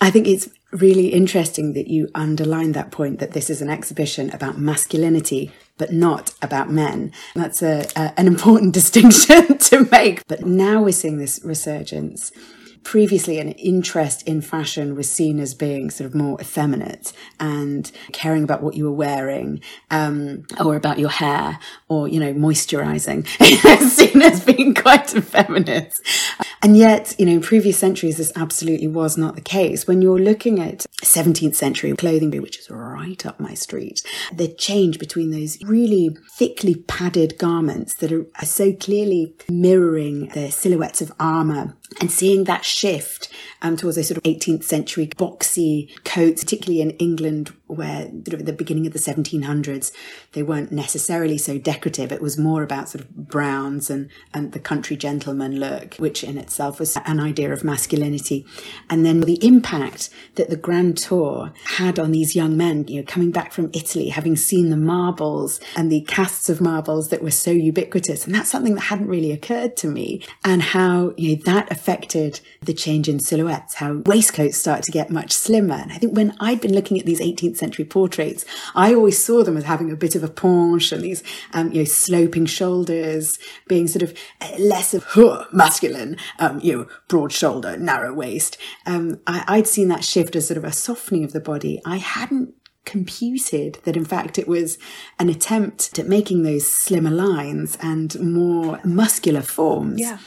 I 0.00 0.10
think 0.10 0.26
it's 0.26 0.48
really 0.72 1.08
interesting 1.08 1.74
that 1.74 1.88
you 1.88 2.08
underlined 2.14 2.74
that 2.74 2.90
point 2.90 3.18
that 3.20 3.32
this 3.32 3.50
is 3.50 3.62
an 3.62 3.68
exhibition 3.68 4.30
about 4.30 4.58
masculinity, 4.58 5.52
but 5.78 5.92
not 5.92 6.34
about 6.42 6.70
men. 6.70 7.12
That's 7.34 7.62
a, 7.62 7.86
a, 7.94 8.12
an 8.18 8.26
important 8.26 8.74
distinction 8.80 9.58
to 9.58 9.86
make. 9.90 10.26
But 10.26 10.44
now 10.44 10.82
we're 10.82 10.92
seeing 10.92 11.18
this 11.18 11.40
resurgence 11.44 12.32
previously 12.84 13.38
an 13.38 13.52
interest 13.52 14.26
in 14.26 14.40
fashion 14.40 14.94
was 14.94 15.10
seen 15.10 15.38
as 15.40 15.54
being 15.54 15.90
sort 15.90 16.06
of 16.06 16.14
more 16.14 16.40
effeminate 16.40 17.12
and 17.38 17.90
caring 18.12 18.42
about 18.42 18.62
what 18.62 18.74
you 18.74 18.84
were 18.84 18.92
wearing 18.92 19.60
um, 19.90 20.44
or 20.62 20.76
about 20.76 20.98
your 20.98 21.10
hair 21.10 21.58
or 21.88 22.08
you 22.08 22.20
know 22.20 22.32
moisturizing 22.34 23.26
seen 23.90 24.22
as 24.22 24.44
being 24.44 24.74
quite 24.74 25.14
effeminate 25.14 25.98
and 26.64 26.76
yet, 26.76 27.16
you 27.18 27.26
know, 27.26 27.32
in 27.32 27.40
previous 27.40 27.76
centuries, 27.76 28.18
this 28.18 28.30
absolutely 28.36 28.86
was 28.86 29.18
not 29.18 29.34
the 29.34 29.40
case. 29.40 29.88
When 29.88 30.00
you're 30.00 30.18
looking 30.18 30.60
at 30.60 30.86
17th 31.02 31.56
century 31.56 31.92
clothing, 31.96 32.30
which 32.40 32.58
is 32.58 32.70
right 32.70 33.26
up 33.26 33.40
my 33.40 33.54
street, 33.54 34.00
the 34.32 34.46
change 34.46 35.00
between 35.00 35.32
those 35.32 35.60
really 35.64 36.16
thickly 36.38 36.76
padded 36.86 37.36
garments 37.36 37.94
that 37.94 38.12
are 38.12 38.26
so 38.44 38.72
clearly 38.72 39.34
mirroring 39.48 40.28
the 40.28 40.52
silhouettes 40.52 41.02
of 41.02 41.12
armor 41.18 41.76
and 42.00 42.12
seeing 42.12 42.44
that 42.44 42.64
shift 42.72 43.28
um, 43.62 43.76
towards 43.76 43.96
those 43.96 44.08
sort 44.08 44.18
of 44.18 44.24
18th 44.24 44.64
century 44.64 45.06
boxy 45.06 45.88
coats, 46.04 46.42
particularly 46.42 46.82
in 46.82 46.90
England, 46.92 47.54
where 47.66 48.02
sort 48.02 48.34
of 48.34 48.40
at 48.40 48.46
the 48.46 48.52
beginning 48.52 48.86
of 48.86 48.92
the 48.92 48.98
1700s, 48.98 49.92
they 50.32 50.42
weren't 50.42 50.72
necessarily 50.72 51.38
so 51.38 51.58
decorative. 51.58 52.12
It 52.12 52.20
was 52.20 52.36
more 52.36 52.62
about 52.62 52.88
sort 52.88 53.04
of 53.04 53.16
browns 53.16 53.88
and, 53.88 54.10
and 54.34 54.52
the 54.52 54.58
country 54.58 54.96
gentleman 54.96 55.58
look, 55.58 55.94
which 55.94 56.24
in 56.24 56.36
itself 56.36 56.80
was 56.80 56.96
an 57.06 57.20
idea 57.20 57.52
of 57.52 57.64
masculinity. 57.64 58.44
And 58.90 59.06
then 59.06 59.20
the 59.20 59.44
impact 59.46 60.10
that 60.34 60.50
the 60.50 60.56
Grand 60.56 60.98
Tour 60.98 61.52
had 61.64 61.98
on 61.98 62.10
these 62.10 62.34
young 62.34 62.56
men, 62.56 62.86
you 62.88 63.00
know, 63.00 63.06
coming 63.06 63.30
back 63.30 63.52
from 63.52 63.70
Italy, 63.72 64.08
having 64.08 64.36
seen 64.36 64.70
the 64.70 64.76
marbles 64.76 65.60
and 65.76 65.90
the 65.90 66.02
casts 66.02 66.48
of 66.50 66.60
marbles 66.60 67.08
that 67.10 67.22
were 67.22 67.30
so 67.30 67.52
ubiquitous. 67.52 68.26
And 68.26 68.34
that's 68.34 68.50
something 68.50 68.74
that 68.74 68.82
hadn't 68.82 69.08
really 69.08 69.30
occurred 69.30 69.76
to 69.78 69.86
me 69.86 70.24
and 70.44 70.62
how, 70.62 71.14
you 71.16 71.36
know, 71.36 71.42
that 71.44 71.70
affected 71.70 72.40
the 72.60 72.74
change 72.74 73.08
in 73.08 73.20
silhouette 73.20 73.51
silhouettes, 73.52 73.74
how 73.74 74.02
waistcoats 74.06 74.56
start 74.56 74.82
to 74.84 74.92
get 74.92 75.10
much 75.10 75.32
slimmer. 75.32 75.74
And 75.74 75.92
I 75.92 75.98
think 75.98 76.16
when 76.16 76.34
I'd 76.40 76.60
been 76.60 76.74
looking 76.74 76.98
at 76.98 77.06
these 77.06 77.20
18th 77.20 77.56
century 77.56 77.84
portraits, 77.84 78.44
I 78.74 78.94
always 78.94 79.22
saw 79.22 79.42
them 79.42 79.56
as 79.56 79.64
having 79.64 79.90
a 79.90 79.96
bit 79.96 80.14
of 80.14 80.24
a 80.24 80.28
penche 80.28 80.92
and 80.92 81.02
these, 81.02 81.22
um, 81.52 81.72
you 81.72 81.80
know, 81.80 81.84
sloping 81.84 82.46
shoulders, 82.46 83.38
being 83.68 83.88
sort 83.88 84.02
of 84.02 84.16
uh, 84.40 84.50
less 84.58 84.94
of 84.94 85.04
huh, 85.04 85.46
masculine, 85.52 86.16
um, 86.38 86.60
you 86.60 86.76
know, 86.76 86.86
broad 87.08 87.32
shoulder, 87.32 87.76
narrow 87.76 88.12
waist. 88.12 88.56
Um, 88.86 89.20
I, 89.26 89.44
I'd 89.46 89.66
seen 89.66 89.88
that 89.88 90.04
shift 90.04 90.36
as 90.36 90.48
sort 90.48 90.58
of 90.58 90.64
a 90.64 90.72
softening 90.72 91.24
of 91.24 91.32
the 91.32 91.40
body. 91.40 91.80
I 91.84 91.96
hadn't 91.96 92.54
computed 92.84 93.78
that 93.84 93.96
in 93.96 94.04
fact 94.04 94.40
it 94.40 94.48
was 94.48 94.76
an 95.20 95.28
attempt 95.28 95.96
at 96.00 96.08
making 96.08 96.42
those 96.42 96.66
slimmer 96.66 97.12
lines 97.12 97.78
and 97.80 98.18
more 98.18 98.80
muscular 98.82 99.40
forms. 99.40 100.00
Yeah. 100.00 100.18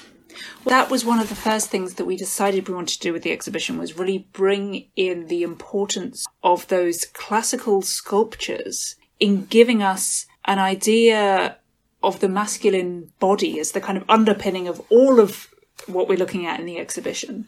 That 0.65 0.89
was 0.89 1.05
one 1.05 1.19
of 1.19 1.29
the 1.29 1.35
first 1.35 1.69
things 1.69 1.95
that 1.95 2.05
we 2.05 2.15
decided 2.15 2.67
we 2.67 2.75
wanted 2.75 2.95
to 2.95 3.07
do 3.07 3.13
with 3.13 3.23
the 3.23 3.31
exhibition 3.31 3.77
was 3.77 3.97
really 3.97 4.27
bring 4.33 4.87
in 4.95 5.27
the 5.27 5.43
importance 5.43 6.25
of 6.43 6.67
those 6.67 7.05
classical 7.05 7.81
sculptures 7.81 8.95
in 9.19 9.45
giving 9.45 9.81
us 9.81 10.25
an 10.45 10.59
idea 10.59 11.57
of 12.03 12.19
the 12.19 12.29
masculine 12.29 13.11
body 13.19 13.59
as 13.59 13.71
the 13.71 13.81
kind 13.81 13.97
of 13.97 14.09
underpinning 14.09 14.67
of 14.67 14.81
all 14.89 15.19
of 15.19 15.47
what 15.87 16.07
we're 16.07 16.17
looking 16.17 16.45
at 16.45 16.59
in 16.59 16.65
the 16.65 16.77
exhibition, 16.77 17.47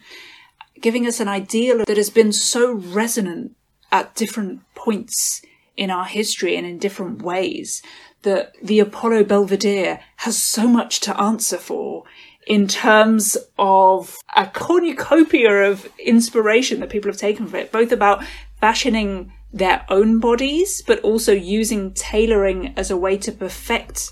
giving 0.81 1.05
us 1.05 1.19
an 1.19 1.27
ideal 1.27 1.83
that 1.85 1.97
has 1.97 2.09
been 2.09 2.31
so 2.31 2.71
resonant 2.71 3.55
at 3.91 4.15
different 4.15 4.61
points 4.75 5.41
in 5.75 5.91
our 5.91 6.05
history 6.05 6.55
and 6.55 6.65
in 6.65 6.79
different 6.79 7.21
ways 7.21 7.81
that 8.23 8.53
the 8.61 8.79
Apollo 8.79 9.23
Belvedere 9.25 9.99
has 10.17 10.41
so 10.41 10.67
much 10.67 10.99
to 11.01 11.19
answer 11.21 11.57
for 11.57 12.03
in 12.47 12.67
terms 12.67 13.37
of 13.59 14.15
a 14.35 14.47
cornucopia 14.47 15.69
of 15.69 15.87
inspiration 15.99 16.79
that 16.79 16.89
people 16.89 17.11
have 17.11 17.19
taken 17.19 17.45
from 17.45 17.59
it, 17.59 17.71
both 17.71 17.91
about 17.91 18.23
fashioning 18.59 19.33
their 19.51 19.85
own 19.89 20.19
bodies, 20.19 20.81
but 20.87 20.99
also 21.01 21.33
using 21.33 21.93
tailoring 21.93 22.73
as 22.77 22.89
a 22.89 22.97
way 22.97 23.17
to 23.17 23.31
perfect 23.31 24.11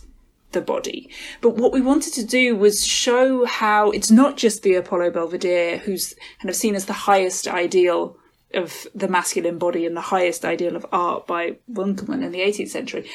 the 0.52 0.62
body. 0.62 1.10
But 1.42 1.56
what 1.56 1.72
we 1.72 1.82
wanted 1.82 2.14
to 2.14 2.26
do 2.26 2.56
was 2.56 2.86
show 2.86 3.46
how 3.46 3.92
it's 3.92 4.12
not 4.12 4.38
just 4.38 4.64
the 4.64 4.76
Apollo 4.76 5.12
Belvedere 5.12 5.78
who's 5.78 6.14
kind 6.40 6.50
of 6.50 6.56
seen 6.56 6.76
as 6.76 6.86
the 6.86 6.94
highest 6.94 7.48
ideal 7.48 8.18
of 8.54 8.88
the 8.96 9.08
masculine 9.08 9.58
body 9.58 9.86
and 9.86 9.96
the 9.96 10.02
highest 10.02 10.46
ideal 10.46 10.76
of 10.76 10.86
art 10.92 11.28
by 11.28 11.58
Winckelmann 11.72 12.24
in 12.24 12.32
the 12.32 12.40
18th 12.40 12.70
century, 12.70 13.10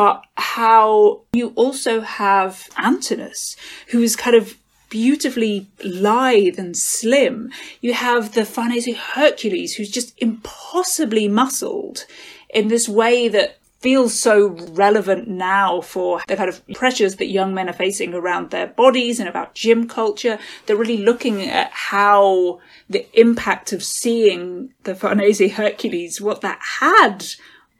but 0.00 0.24
how 0.38 1.20
you 1.34 1.52
also 1.56 2.00
have 2.00 2.70
Antinous, 2.78 3.54
who 3.88 4.00
is 4.00 4.16
kind 4.16 4.34
of 4.34 4.56
beautifully 4.88 5.66
lithe 5.84 6.58
and 6.58 6.74
slim. 6.74 7.50
You 7.82 7.92
have 7.92 8.32
the 8.32 8.46
Farnese 8.46 8.96
Hercules, 8.96 9.74
who's 9.74 9.90
just 9.90 10.14
impossibly 10.16 11.28
muscled 11.28 12.06
in 12.48 12.68
this 12.68 12.88
way 12.88 13.28
that 13.28 13.58
feels 13.80 14.18
so 14.18 14.48
relevant 14.72 15.28
now 15.28 15.82
for 15.82 16.22
the 16.26 16.36
kind 16.36 16.48
of 16.48 16.66
pressures 16.68 17.16
that 17.16 17.26
young 17.26 17.52
men 17.52 17.68
are 17.68 17.74
facing 17.74 18.14
around 18.14 18.48
their 18.48 18.68
bodies 18.68 19.20
and 19.20 19.28
about 19.28 19.54
gym 19.54 19.86
culture. 19.86 20.38
They're 20.64 20.76
really 20.76 21.04
looking 21.04 21.42
at 21.42 21.70
how 21.72 22.60
the 22.88 23.06
impact 23.20 23.74
of 23.74 23.82
seeing 23.82 24.72
the 24.84 24.94
Farnese 24.94 25.52
Hercules, 25.52 26.22
what 26.22 26.40
that 26.40 26.58
had 26.80 27.26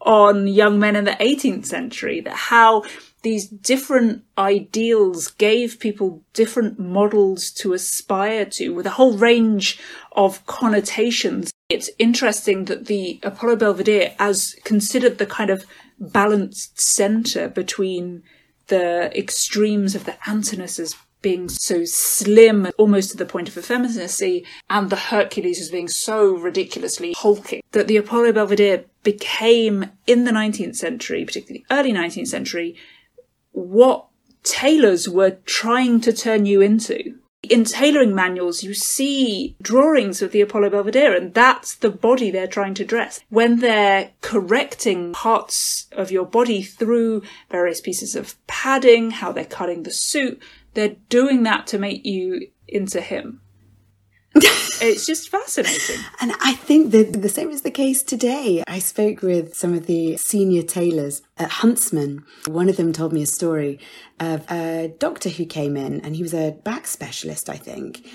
on 0.00 0.46
young 0.46 0.78
men 0.78 0.96
in 0.96 1.04
the 1.04 1.12
18th 1.12 1.66
century, 1.66 2.20
that 2.20 2.34
how 2.34 2.82
these 3.22 3.48
different 3.48 4.24
ideals 4.38 5.28
gave 5.28 5.78
people 5.78 6.22
different 6.32 6.78
models 6.78 7.50
to 7.50 7.74
aspire 7.74 8.46
to 8.46 8.70
with 8.70 8.86
a 8.86 8.90
whole 8.90 9.16
range 9.16 9.78
of 10.12 10.44
connotations. 10.46 11.52
It's 11.68 11.90
interesting 11.98 12.64
that 12.66 12.86
the 12.86 13.20
Apollo 13.22 13.56
Belvedere, 13.56 14.14
as 14.18 14.56
considered 14.64 15.18
the 15.18 15.26
kind 15.26 15.50
of 15.50 15.66
balanced 15.98 16.80
center 16.80 17.48
between 17.48 18.22
the 18.68 19.16
extremes 19.18 19.94
of 19.94 20.04
the 20.04 20.16
Antinous 20.26 20.78
as 20.78 20.96
being 21.22 21.48
so 21.48 21.84
slim, 21.84 22.68
almost 22.78 23.10
to 23.10 23.16
the 23.16 23.26
point 23.26 23.48
of 23.48 23.56
effeminacy, 23.56 24.44
and 24.68 24.90
the 24.90 24.96
Hercules 24.96 25.60
as 25.60 25.70
being 25.70 25.88
so 25.88 26.34
ridiculously 26.34 27.14
hulking, 27.16 27.62
that 27.72 27.88
the 27.88 27.96
Apollo 27.96 28.32
Belvedere 28.32 28.84
became, 29.02 29.90
in 30.06 30.24
the 30.24 30.32
19th 30.32 30.76
century, 30.76 31.24
particularly 31.24 31.64
early 31.70 31.92
19th 31.92 32.28
century, 32.28 32.76
what 33.52 34.06
tailors 34.42 35.08
were 35.08 35.38
trying 35.44 36.00
to 36.00 36.12
turn 36.12 36.46
you 36.46 36.60
into. 36.60 37.16
In 37.42 37.64
tailoring 37.64 38.14
manuals, 38.14 38.62
you 38.62 38.74
see 38.74 39.56
drawings 39.62 40.20
of 40.20 40.30
the 40.30 40.42
Apollo 40.42 40.70
Belvedere, 40.70 41.16
and 41.16 41.32
that's 41.32 41.74
the 41.74 41.88
body 41.88 42.30
they're 42.30 42.46
trying 42.46 42.74
to 42.74 42.84
dress. 42.84 43.20
When 43.30 43.60
they're 43.60 44.10
correcting 44.20 45.14
parts 45.14 45.86
of 45.92 46.10
your 46.10 46.26
body 46.26 46.62
through 46.62 47.22
various 47.50 47.80
pieces 47.80 48.14
of 48.14 48.36
padding, 48.46 49.10
how 49.10 49.32
they're 49.32 49.46
cutting 49.46 49.84
the 49.84 49.90
suit, 49.90 50.40
they're 50.74 50.96
doing 51.08 51.42
that 51.44 51.66
to 51.68 51.78
make 51.78 52.04
you 52.04 52.48
into 52.68 53.00
him. 53.00 53.40
it's 54.34 55.06
just 55.06 55.28
fascinating. 55.28 55.96
And 56.20 56.32
I 56.40 56.54
think 56.54 56.92
that 56.92 57.20
the 57.20 57.28
same 57.28 57.50
is 57.50 57.62
the 57.62 57.70
case 57.70 58.04
today. 58.04 58.62
I 58.68 58.78
spoke 58.78 59.22
with 59.22 59.54
some 59.56 59.74
of 59.74 59.86
the 59.86 60.16
senior 60.18 60.62
tailors 60.62 61.22
at 61.36 61.50
Huntsman. 61.50 62.24
One 62.46 62.68
of 62.68 62.76
them 62.76 62.92
told 62.92 63.12
me 63.12 63.22
a 63.22 63.26
story 63.26 63.80
of 64.20 64.48
a 64.50 64.94
doctor 64.98 65.30
who 65.30 65.46
came 65.46 65.76
in 65.76 66.00
and 66.02 66.14
he 66.14 66.22
was 66.22 66.32
a 66.32 66.52
back 66.62 66.86
specialist, 66.86 67.48
I 67.48 67.56
think. 67.56 68.06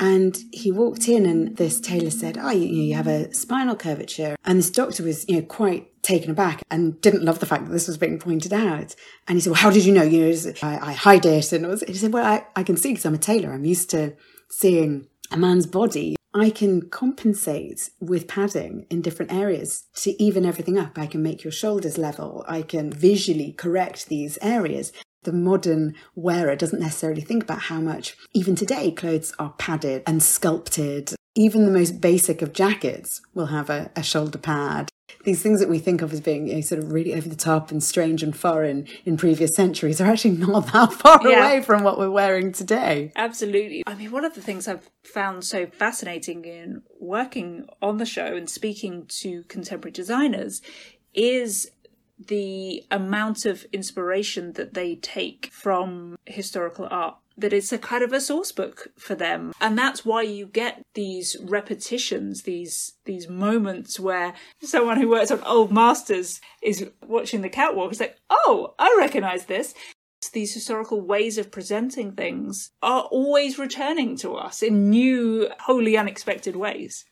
And 0.00 0.36
he 0.52 0.72
walked 0.72 1.08
in, 1.08 1.26
and 1.26 1.56
this 1.56 1.80
tailor 1.80 2.10
said, 2.10 2.38
"Oh, 2.38 2.50
you, 2.50 2.66
you 2.66 2.94
have 2.94 3.06
a 3.06 3.32
spinal 3.34 3.76
curvature." 3.76 4.36
And 4.44 4.58
this 4.58 4.70
doctor 4.70 5.02
was, 5.02 5.28
you 5.28 5.36
know, 5.36 5.42
quite 5.42 6.02
taken 6.02 6.30
aback 6.30 6.62
and 6.70 7.00
didn't 7.00 7.24
love 7.24 7.38
the 7.38 7.46
fact 7.46 7.66
that 7.66 7.72
this 7.72 7.86
was 7.86 7.98
being 7.98 8.18
pointed 8.18 8.52
out. 8.52 8.94
And 9.28 9.36
he 9.36 9.40
said, 9.40 9.50
"Well, 9.50 9.60
how 9.60 9.70
did 9.70 9.84
you 9.84 9.92
know?" 9.92 10.02
You 10.02 10.30
know, 10.30 10.52
I, 10.62 10.90
I 10.90 10.92
hide 10.92 11.26
it, 11.26 11.52
and 11.52 11.66
was, 11.66 11.82
he 11.86 11.94
said, 11.94 12.12
"Well, 12.12 12.26
I, 12.26 12.46
I 12.56 12.62
can 12.62 12.76
see 12.76 12.90
because 12.90 13.06
I'm 13.06 13.14
a 13.14 13.18
tailor. 13.18 13.52
I'm 13.52 13.64
used 13.64 13.90
to 13.90 14.14
seeing 14.50 15.08
a 15.32 15.36
man's 15.36 15.66
body, 15.66 16.16
I 16.34 16.50
can 16.50 16.88
compensate 16.88 17.90
with 18.00 18.28
padding 18.28 18.86
in 18.90 19.02
different 19.02 19.32
areas 19.32 19.84
to 19.96 20.22
even 20.22 20.46
everything 20.46 20.78
up. 20.78 20.98
I 20.98 21.06
can 21.06 21.22
make 21.22 21.44
your 21.44 21.52
shoulders 21.52 21.98
level. 21.98 22.44
I 22.48 22.62
can 22.62 22.90
visually 22.90 23.52
correct 23.52 24.08
these 24.08 24.38
areas. 24.40 24.92
The 25.24 25.32
modern 25.32 25.94
wearer 26.14 26.56
doesn't 26.56 26.80
necessarily 26.80 27.20
think 27.20 27.44
about 27.44 27.62
how 27.62 27.80
much, 27.80 28.16
even 28.32 28.54
today, 28.54 28.90
clothes 28.90 29.32
are 29.38 29.54
padded 29.58 30.02
and 30.06 30.22
sculpted. 30.22 31.14
Even 31.34 31.64
the 31.64 31.70
most 31.70 32.00
basic 32.00 32.42
of 32.42 32.52
jackets 32.52 33.22
will 33.32 33.46
have 33.46 33.70
a, 33.70 33.90
a 33.96 34.02
shoulder 34.02 34.38
pad 34.38 34.90
these 35.24 35.42
things 35.42 35.60
that 35.60 35.68
we 35.68 35.78
think 35.78 36.02
of 36.02 36.12
as 36.12 36.20
being 36.20 36.48
you 36.48 36.56
know, 36.56 36.60
sort 36.60 36.82
of 36.82 36.92
really 36.92 37.14
over 37.14 37.28
the 37.28 37.36
top 37.36 37.70
and 37.70 37.82
strange 37.82 38.22
and 38.22 38.36
foreign 38.36 38.86
in 39.04 39.16
previous 39.16 39.54
centuries 39.54 40.00
are 40.00 40.10
actually 40.10 40.36
not 40.36 40.72
that 40.72 40.92
far 41.00 41.20
yeah. 41.28 41.38
away 41.38 41.62
from 41.62 41.82
what 41.82 41.98
we're 41.98 42.10
wearing 42.10 42.52
today. 42.52 43.12
Absolutely. 43.16 43.82
I 43.86 43.94
mean, 43.94 44.10
one 44.10 44.24
of 44.24 44.34
the 44.34 44.42
things 44.42 44.66
I've 44.66 44.90
found 45.04 45.44
so 45.44 45.66
fascinating 45.66 46.44
in 46.44 46.82
working 46.98 47.66
on 47.80 47.98
the 47.98 48.06
show 48.06 48.36
and 48.36 48.48
speaking 48.48 49.06
to 49.20 49.44
contemporary 49.44 49.92
designers 49.92 50.60
is 51.14 51.70
the 52.28 52.84
amount 52.90 53.44
of 53.44 53.64
inspiration 53.72 54.52
that 54.52 54.74
they 54.74 54.96
take 54.96 55.50
from 55.52 56.16
historical 56.26 56.88
art 56.90 57.16
that 57.36 57.52
it's 57.52 57.72
a 57.72 57.78
kind 57.78 58.04
of 58.04 58.12
a 58.12 58.20
source 58.20 58.52
book 58.52 58.88
for 58.98 59.14
them. 59.14 59.52
And 59.60 59.76
that's 59.76 60.04
why 60.04 60.22
you 60.22 60.46
get 60.46 60.82
these 60.94 61.36
repetitions 61.40 62.42
these 62.42 62.94
these 63.04 63.28
moments 63.28 63.98
where 63.98 64.34
someone 64.62 65.00
who 65.00 65.08
works 65.08 65.30
on 65.30 65.42
old 65.44 65.72
masters 65.72 66.40
is 66.62 66.88
watching 67.06 67.42
the 67.42 67.48
catwalk. 67.48 67.92
Is 67.92 68.00
like 68.00 68.18
oh 68.30 68.74
i 68.78 68.94
recognize 68.98 69.46
this. 69.46 69.74
These 70.32 70.54
historical 70.54 71.00
ways 71.00 71.36
of 71.36 71.50
presenting 71.50 72.12
things 72.12 72.70
are 72.80 73.02
always 73.02 73.58
returning 73.58 74.16
to 74.18 74.34
us 74.34 74.62
in 74.62 74.88
new 74.88 75.50
wholly 75.60 75.96
unexpected 75.96 76.56
ways 76.56 77.04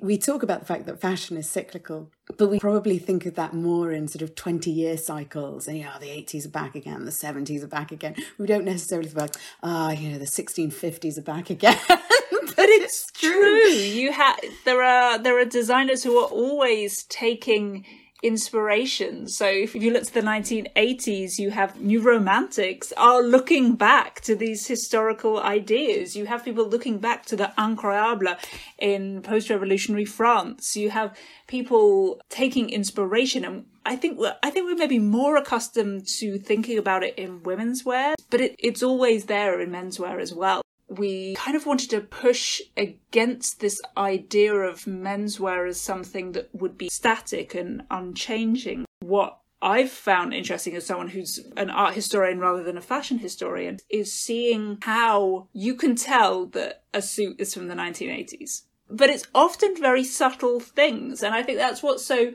we 0.00 0.16
talk 0.16 0.42
about 0.42 0.60
the 0.60 0.66
fact 0.66 0.86
that 0.86 1.00
fashion 1.00 1.36
is 1.36 1.48
cyclical, 1.48 2.10
but 2.36 2.48
we 2.48 2.58
probably 2.58 2.98
think 2.98 3.26
of 3.26 3.34
that 3.34 3.52
more 3.52 3.90
in 3.90 4.06
sort 4.06 4.22
of 4.22 4.34
20 4.34 4.70
year 4.70 4.96
cycles. 4.96 5.66
And, 5.66 5.76
you 5.78 5.84
know, 5.84 5.98
the 6.00 6.08
80s 6.08 6.46
are 6.46 6.50
back 6.50 6.74
again, 6.74 7.04
the 7.04 7.10
70s 7.10 7.62
are 7.64 7.68
back 7.68 7.90
again. 7.90 8.14
We 8.38 8.46
don't 8.46 8.64
necessarily 8.64 9.08
think 9.08 9.18
about, 9.18 9.36
ah, 9.62 9.88
oh, 9.88 9.90
you 9.90 10.10
know, 10.10 10.18
the 10.18 10.24
1650s 10.24 11.18
are 11.18 11.22
back 11.22 11.50
again. 11.50 11.78
but 11.88 12.68
it's 12.68 13.10
true. 13.10 13.66
You 13.68 14.12
have, 14.12 14.38
there 14.64 14.82
are, 14.82 15.18
there 15.18 15.38
are 15.38 15.44
designers 15.44 16.04
who 16.04 16.16
are 16.18 16.28
always 16.28 17.02
taking 17.04 17.84
inspiration. 18.22 19.28
So 19.28 19.46
if 19.46 19.74
you 19.74 19.92
look 19.92 20.04
to 20.04 20.14
the 20.14 20.22
1980s, 20.22 21.38
you 21.38 21.50
have 21.50 21.80
new 21.80 22.00
romantics 22.00 22.92
are 22.96 23.22
looking 23.22 23.76
back 23.76 24.20
to 24.22 24.34
these 24.34 24.66
historical 24.66 25.40
ideas. 25.40 26.16
You 26.16 26.26
have 26.26 26.44
people 26.44 26.68
looking 26.68 26.98
back 26.98 27.26
to 27.26 27.36
the 27.36 27.52
incroyable 27.56 28.36
in 28.78 29.22
post-revolutionary 29.22 30.04
France. 30.04 30.76
You 30.76 30.90
have 30.90 31.16
people 31.46 32.20
taking 32.28 32.70
inspiration 32.70 33.44
and 33.44 33.66
I 33.86 33.96
think 33.96 34.18
we're, 34.18 34.36
I 34.42 34.50
think 34.50 34.66
we're 34.66 34.74
maybe 34.74 34.98
more 34.98 35.36
accustomed 35.36 36.06
to 36.18 36.38
thinking 36.38 36.76
about 36.76 37.02
it 37.02 37.14
in 37.16 37.42
women's 37.42 37.84
wear, 37.84 38.14
but 38.28 38.40
it, 38.40 38.56
it's 38.58 38.82
always 38.82 39.24
there 39.24 39.60
in 39.60 39.70
menswear 39.70 40.20
as 40.20 40.34
well 40.34 40.62
we 40.88 41.34
kind 41.34 41.56
of 41.56 41.66
wanted 41.66 41.90
to 41.90 42.00
push 42.00 42.60
against 42.76 43.60
this 43.60 43.80
idea 43.96 44.54
of 44.54 44.84
menswear 44.84 45.68
as 45.68 45.80
something 45.80 46.32
that 46.32 46.48
would 46.52 46.78
be 46.78 46.88
static 46.88 47.54
and 47.54 47.82
unchanging. 47.90 48.86
What 49.00 49.38
I've 49.60 49.90
found 49.90 50.32
interesting 50.32 50.76
as 50.76 50.86
someone 50.86 51.08
who's 51.08 51.44
an 51.56 51.70
art 51.70 51.94
historian 51.94 52.38
rather 52.38 52.62
than 52.62 52.78
a 52.78 52.82
fashion 52.82 53.18
historian 53.18 53.78
is 53.90 54.12
seeing 54.12 54.78
how 54.82 55.48
you 55.52 55.74
can 55.74 55.96
tell 55.96 56.46
that 56.46 56.84
a 56.94 57.02
suit 57.02 57.40
is 57.40 57.54
from 57.54 57.68
the 57.68 57.74
1980s. 57.74 58.62
But 58.88 59.10
it's 59.10 59.26
often 59.34 59.74
very 59.76 60.04
subtle 60.04 60.60
things. 60.60 61.22
And 61.22 61.34
I 61.34 61.42
think 61.42 61.58
that's 61.58 61.82
what's 61.82 62.06
so 62.06 62.32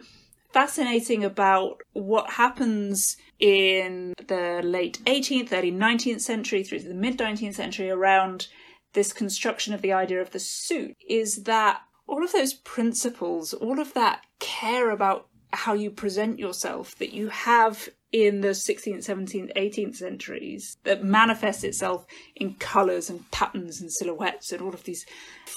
fascinating 0.51 1.23
about 1.23 1.81
what 1.93 2.31
happens 2.31 3.17
in 3.43 4.13
the 4.27 4.61
late 4.63 4.99
18th, 5.05 5.51
early 5.51 5.69
19th 5.71 6.21
century 6.21 6.63
through 6.63 6.79
to 6.79 6.87
the 6.87 6.93
mid 6.93 7.17
19th 7.17 7.55
century 7.55 7.91
around 7.91 8.47
this 8.93 9.11
construction 9.11 9.73
of 9.73 9.81
the 9.81 9.91
idea 9.91 10.21
of 10.21 10.31
the 10.31 10.39
suit 10.39 10.95
is 11.09 11.43
that 11.43 11.81
all 12.07 12.23
of 12.23 12.31
those 12.31 12.53
principles, 12.53 13.53
all 13.53 13.81
of 13.81 13.93
that 13.95 14.21
care 14.39 14.91
about 14.91 15.27
how 15.51 15.73
you 15.73 15.91
present 15.91 16.39
yourself 16.39 16.95
that 16.99 17.11
you 17.11 17.27
have 17.27 17.89
in 18.13 18.39
the 18.39 18.49
16th, 18.49 18.99
17th, 18.99 19.53
18th 19.57 19.97
centuries 19.97 20.77
that 20.85 21.03
manifests 21.03 21.65
itself 21.65 22.05
in 22.37 22.53
colours 22.53 23.09
and 23.09 23.29
patterns 23.31 23.81
and 23.81 23.91
silhouettes 23.91 24.53
and 24.53 24.61
all 24.61 24.73
of 24.73 24.85
these 24.85 25.05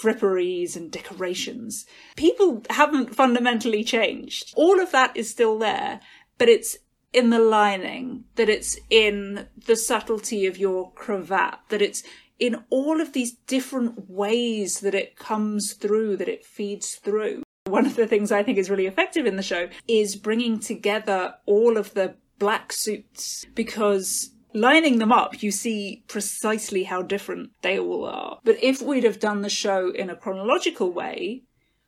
fripperies 0.03 0.75
and 0.75 0.91
decorations. 0.91 1.87
People 2.17 2.65
haven't 2.69 3.15
fundamentally 3.15 3.85
changed. 3.85 4.53
All 4.57 4.81
of 4.81 4.91
that 4.91 5.17
is 5.17 5.31
still 5.31 5.57
there, 5.57 6.01
but 6.37 6.49
it's 6.49 6.79
in 7.17 7.31
the 7.31 7.39
lining, 7.39 8.25
that 8.35 8.51
it's 8.51 8.79
in 8.91 9.49
the 9.67 9.75
subtlety 9.75 10.45
of 10.47 10.59
your 10.59 10.93
cravat, 10.93 11.59
that 11.71 11.81
it's 11.81 12.03
in 12.39 12.63
all 12.69 13.01
of 13.01 13.15
these 13.15 13.33
different 13.47 14.11
ways 14.11 14.81
that 14.81 14.95
it 14.95 15.17
comes 15.17 15.73
through, 15.73 16.19
that 16.19 16.29
it 16.29 16.45
feeds 16.45 16.97
through. 16.97 17.43
One 17.65 17.87
of 17.87 17.97
the 17.97 18.07
things 18.07 18.31
I 18.31 18.43
think 18.43 18.59
is 18.59 18.69
really 18.69 18.87
effective 18.87 19.25
in 19.25 19.37
the 19.37 19.43
show 19.43 19.71
is 19.89 20.15
bringing 20.15 20.61
together 20.61 21.35
all 21.47 21.79
of 21.79 21.95
the 21.95 22.17
black 22.39 22.71
suits 22.71 23.47
because 23.55 24.31
lining 24.53 24.99
them 24.99 25.11
up, 25.11 25.43
you 25.43 25.51
see 25.51 26.05
precisely 26.09 26.85
how 26.85 27.01
different 27.01 27.51
they 27.63 27.79
all 27.79 28.05
are. 28.05 28.41
But 28.45 28.63
if 28.63 28.83
we'd 28.83 29.05
have 29.05 29.21
done 29.21 29.41
the 29.41 29.49
show 29.49 29.91
in 29.91 30.11
a 30.11 30.17
chronological 30.17 30.93
way, 30.93 31.45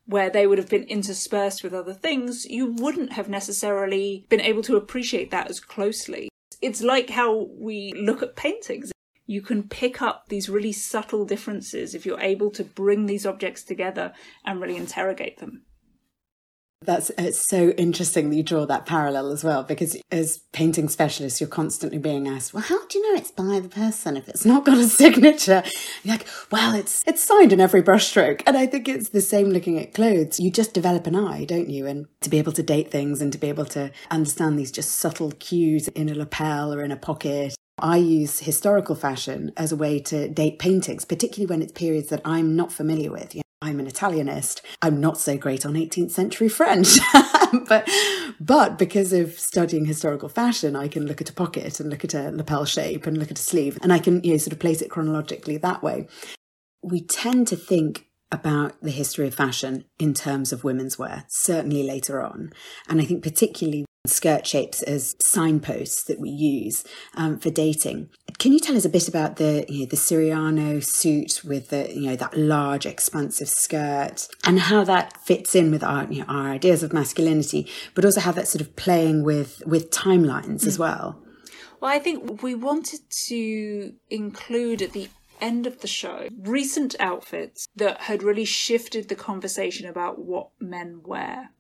where 0.09 0.31
they 0.31 0.47
would 0.47 0.57
have 0.57 0.71
been 0.71 0.85
interspersed 0.85 1.63
with 1.63 1.75
other 1.75 1.93
things, 1.93 2.47
you 2.47 2.73
wouldn't 2.73 3.13
have 3.13 3.29
necessarily 3.29 4.25
been 4.31 4.41
able 4.41 4.63
to 4.63 4.77
appreciate 4.77 5.31
that 5.31 5.51
as 5.51 5.61
closely. 5.61 6.31
It's 6.63 6.81
like 6.83 7.11
how 7.11 7.51
we 7.59 7.93
look 7.93 8.23
at 8.23 8.35
paintings. 8.35 8.91
You 9.27 9.43
can 9.43 9.69
pick 9.69 10.01
up 10.01 10.25
these 10.29 10.49
really 10.49 10.73
subtle 10.73 11.27
differences 11.27 11.95
if 11.95 12.07
you're 12.07 12.21
able 12.21 12.51
to 12.53 12.65
bring 12.65 13.05
these 13.05 13.27
objects 13.27 13.63
together 13.63 14.15
and 14.47 14.63
really 14.63 14.77
interrogate 14.77 15.41
them. 15.41 15.65
That's 16.83 17.11
it's 17.19 17.39
so 17.39 17.71
interesting 17.71 18.31
that 18.31 18.37
you 18.37 18.45
draw 18.45 18.65
that 18.67 18.87
parallel 18.87 19.33
as 19.33 19.43
well, 19.43 19.65
because 19.65 19.97
as 20.13 20.39
painting 20.53 20.89
specialists, 20.89 21.41
you're 21.41 21.49
constantly 21.49 21.99
being 21.99 22.29
asked, 22.29 22.55
"Well, 22.55 22.63
how 22.63 22.87
do 22.87 22.99
you 22.99 23.13
know 23.13 23.19
it's 23.19 23.33
by 23.33 23.59
the 23.59 23.69
person 23.69 24.17
if 24.17 24.29
it's 24.29 24.45
not 24.45 24.65
got 24.65 24.79
a 24.79 24.85
signature?" 24.89 25.65
You're 26.05 26.15
like, 26.15 26.27
"Well, 26.53 26.75
it's 26.75 27.03
it's 27.05 27.25
signed 27.25 27.53
in 27.53 27.61
every 27.61 27.83
brushstroke," 27.83 28.43
and 28.47 28.57
I 28.57 28.67
think 28.67 28.89
it's 28.89 29.09
the 29.09 29.21
same 29.21 29.49
looking 29.49 29.79
at 29.79 29.93
clothes. 29.93 30.39
You 30.39 30.53
just 30.53 30.73
develop 30.73 31.09
an 31.09 31.17
eye, 31.17 31.45
don't 31.45 31.69
you? 31.69 31.87
And 31.87 32.07
to 32.21 32.31
be 32.31 32.39
able 32.39 32.53
to 32.53 32.63
date 32.63 32.93
things 32.93 33.21
and 33.21 33.33
to 33.33 33.39
be 33.39 33.49
able 33.49 33.67
to 33.67 33.91
understand 34.11 34.57
these 34.57 34.71
just 34.71 34.93
subtle 34.93 35.33
cues 35.33 35.89
in 35.89 36.09
a 36.09 36.15
lapel 36.15 36.73
or 36.73 36.83
in 36.83 36.93
a 36.93 36.97
pocket 36.97 37.55
I 37.81 37.97
use 37.99 38.41
historical 38.41 38.95
fashion 38.95 39.53
as 39.57 39.73
a 39.73 39.77
way 39.77 40.01
to 40.01 40.29
date 40.29 40.59
paintings, 40.59 41.05
particularly 41.05 41.47
when 41.47 41.63
it's 41.63 41.73
periods 41.73 42.09
that 42.09 42.23
I'm 42.25 42.57
not 42.57 42.73
familiar 42.73 43.11
with. 43.11 43.35
You 43.35 43.41
know, 43.41 43.69
I'm 43.69 43.81
an 43.81 43.87
Italianist. 43.87 44.63
I'm 44.83 45.01
not 45.01 45.19
so 45.19 45.37
great 45.37 45.67
on 45.67 45.75
18th 45.75 46.11
century 46.11 46.49
French. 46.49 46.99
but 47.69 47.89
but 48.41 48.79
because 48.79 49.13
of 49.13 49.39
studying 49.39 49.85
historical 49.85 50.29
fashion, 50.29 50.77
I 50.77 50.89
can 50.89 51.07
look 51.07 51.21
at 51.21 51.31
a 51.31 51.35
pocket 51.35 51.81
and 51.81 51.91
look 51.91 52.05
at 52.05 52.15
a 52.15 52.31
lapel 52.31 52.65
shape 52.65 53.07
and 53.07 53.19
look 53.19 53.31
at 53.31 53.39
a 53.39 53.43
sleeve 53.43 53.79
and 53.83 53.93
I 53.93 53.99
can 53.99 54.23
you 54.23 54.33
know 54.33 54.39
sort 54.39 54.53
of 54.53 54.59
place 54.59 54.83
it 54.83 54.91
chronologically 54.91 55.57
that 55.59 55.83
way. 55.83 56.07
We 56.83 57.01
tend 57.03 57.49
to 57.49 57.57
think 57.57 58.08
about 58.31 58.81
the 58.83 58.91
history 58.91 59.27
of 59.27 59.35
fashion 59.35 59.85
in 59.99 60.15
terms 60.15 60.53
of 60.53 60.65
women's 60.65 60.99
wear, 60.99 61.25
certainly 61.29 61.83
later 61.83 62.23
on. 62.23 62.53
And 62.89 63.01
I 63.01 63.05
think 63.05 63.23
particularly 63.23 63.87
skirt 64.07 64.47
shapes 64.47 64.83
as 64.83 65.15
signposts 65.21 66.05
that 66.05 66.19
we 66.19 66.31
use 66.31 66.85
um, 67.15 67.39
for 67.39 67.51
dating. 67.51 68.09
Can 68.39 68.53
you 68.53 68.61
tell 68.61 68.77
us 68.77 68.85
a 68.85 68.91
bit 68.91 69.09
about 69.09 69.37
the 69.37 69.65
you 69.69 69.81
know, 69.81 69.87
the 69.87 69.97
Siriano 69.97 70.83
suit 70.85 71.43
with 71.45 71.69
the 71.69 71.93
you 71.93 72.09
know 72.09 72.17
that 72.17 72.37
large 72.37 72.87
expansive 72.87 73.49
skirt 73.49 74.29
and 74.45 74.61
how 74.61 74.85
that 74.85 75.17
fits 75.19 75.55
in 75.55 75.71
with 75.71 75.83
our 75.83 76.11
you 76.11 76.21
know, 76.21 76.27
our 76.29 76.51
ideas 76.51 76.83
of 76.83 76.93
masculinity, 76.93 77.71
but 77.95 78.05
also 78.05 78.21
how 78.21 78.33
that's 78.33 78.51
sort 78.51 78.63
of 78.63 78.77
playing 78.77 79.25
with 79.25 79.63
with 79.67 79.91
timelines 79.91 80.63
mm. 80.63 80.67
as 80.67 80.79
well. 80.79 81.23
Well, 81.81 81.93
I 81.93 82.01
think 82.01 82.43
we 82.43 82.55
wanted 82.57 83.01
to 83.27 83.95
include 84.11 84.83
at 84.83 84.93
the 84.93 85.09
end 85.41 85.67
of 85.67 85.81
the 85.81 85.87
show 85.87 86.29
recent 86.39 86.95
outfits 87.01 87.69
that 87.77 88.03
had 88.03 88.23
really 88.23 88.45
shifted 88.45 89.09
the 89.09 89.15
conversation 89.15 89.87
about 89.87 90.19
what 90.19 90.51
men 90.61 91.01
wear. 91.05 91.51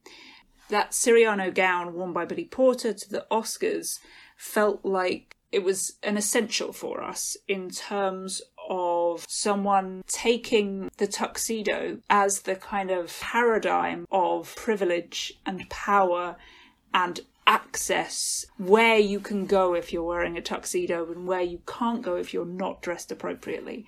That 0.68 0.90
Siriano 0.90 1.54
gown 1.54 1.94
worn 1.94 2.12
by 2.12 2.24
Billy 2.24 2.44
Porter 2.44 2.92
to 2.92 3.10
the 3.10 3.26
Oscars 3.30 3.98
felt 4.36 4.84
like 4.84 5.36
it 5.50 5.64
was 5.64 5.94
an 6.02 6.16
essential 6.16 6.72
for 6.72 7.02
us 7.02 7.36
in 7.46 7.70
terms 7.70 8.42
of 8.68 9.24
someone 9.26 10.02
taking 10.06 10.90
the 10.98 11.06
tuxedo 11.06 11.98
as 12.10 12.40
the 12.40 12.54
kind 12.54 12.90
of 12.90 13.18
paradigm 13.20 14.06
of 14.10 14.54
privilege 14.56 15.32
and 15.46 15.68
power 15.70 16.36
and 16.92 17.20
access 17.48 18.44
where 18.58 18.98
you 18.98 19.18
can 19.18 19.46
go 19.46 19.74
if 19.74 19.92
you're 19.92 20.04
wearing 20.04 20.36
a 20.36 20.42
tuxedo 20.42 21.10
and 21.10 21.26
where 21.26 21.40
you 21.40 21.60
can't 21.66 22.02
go 22.02 22.14
if 22.14 22.32
you're 22.32 22.44
not 22.44 22.82
dressed 22.82 23.10
appropriately 23.10 23.86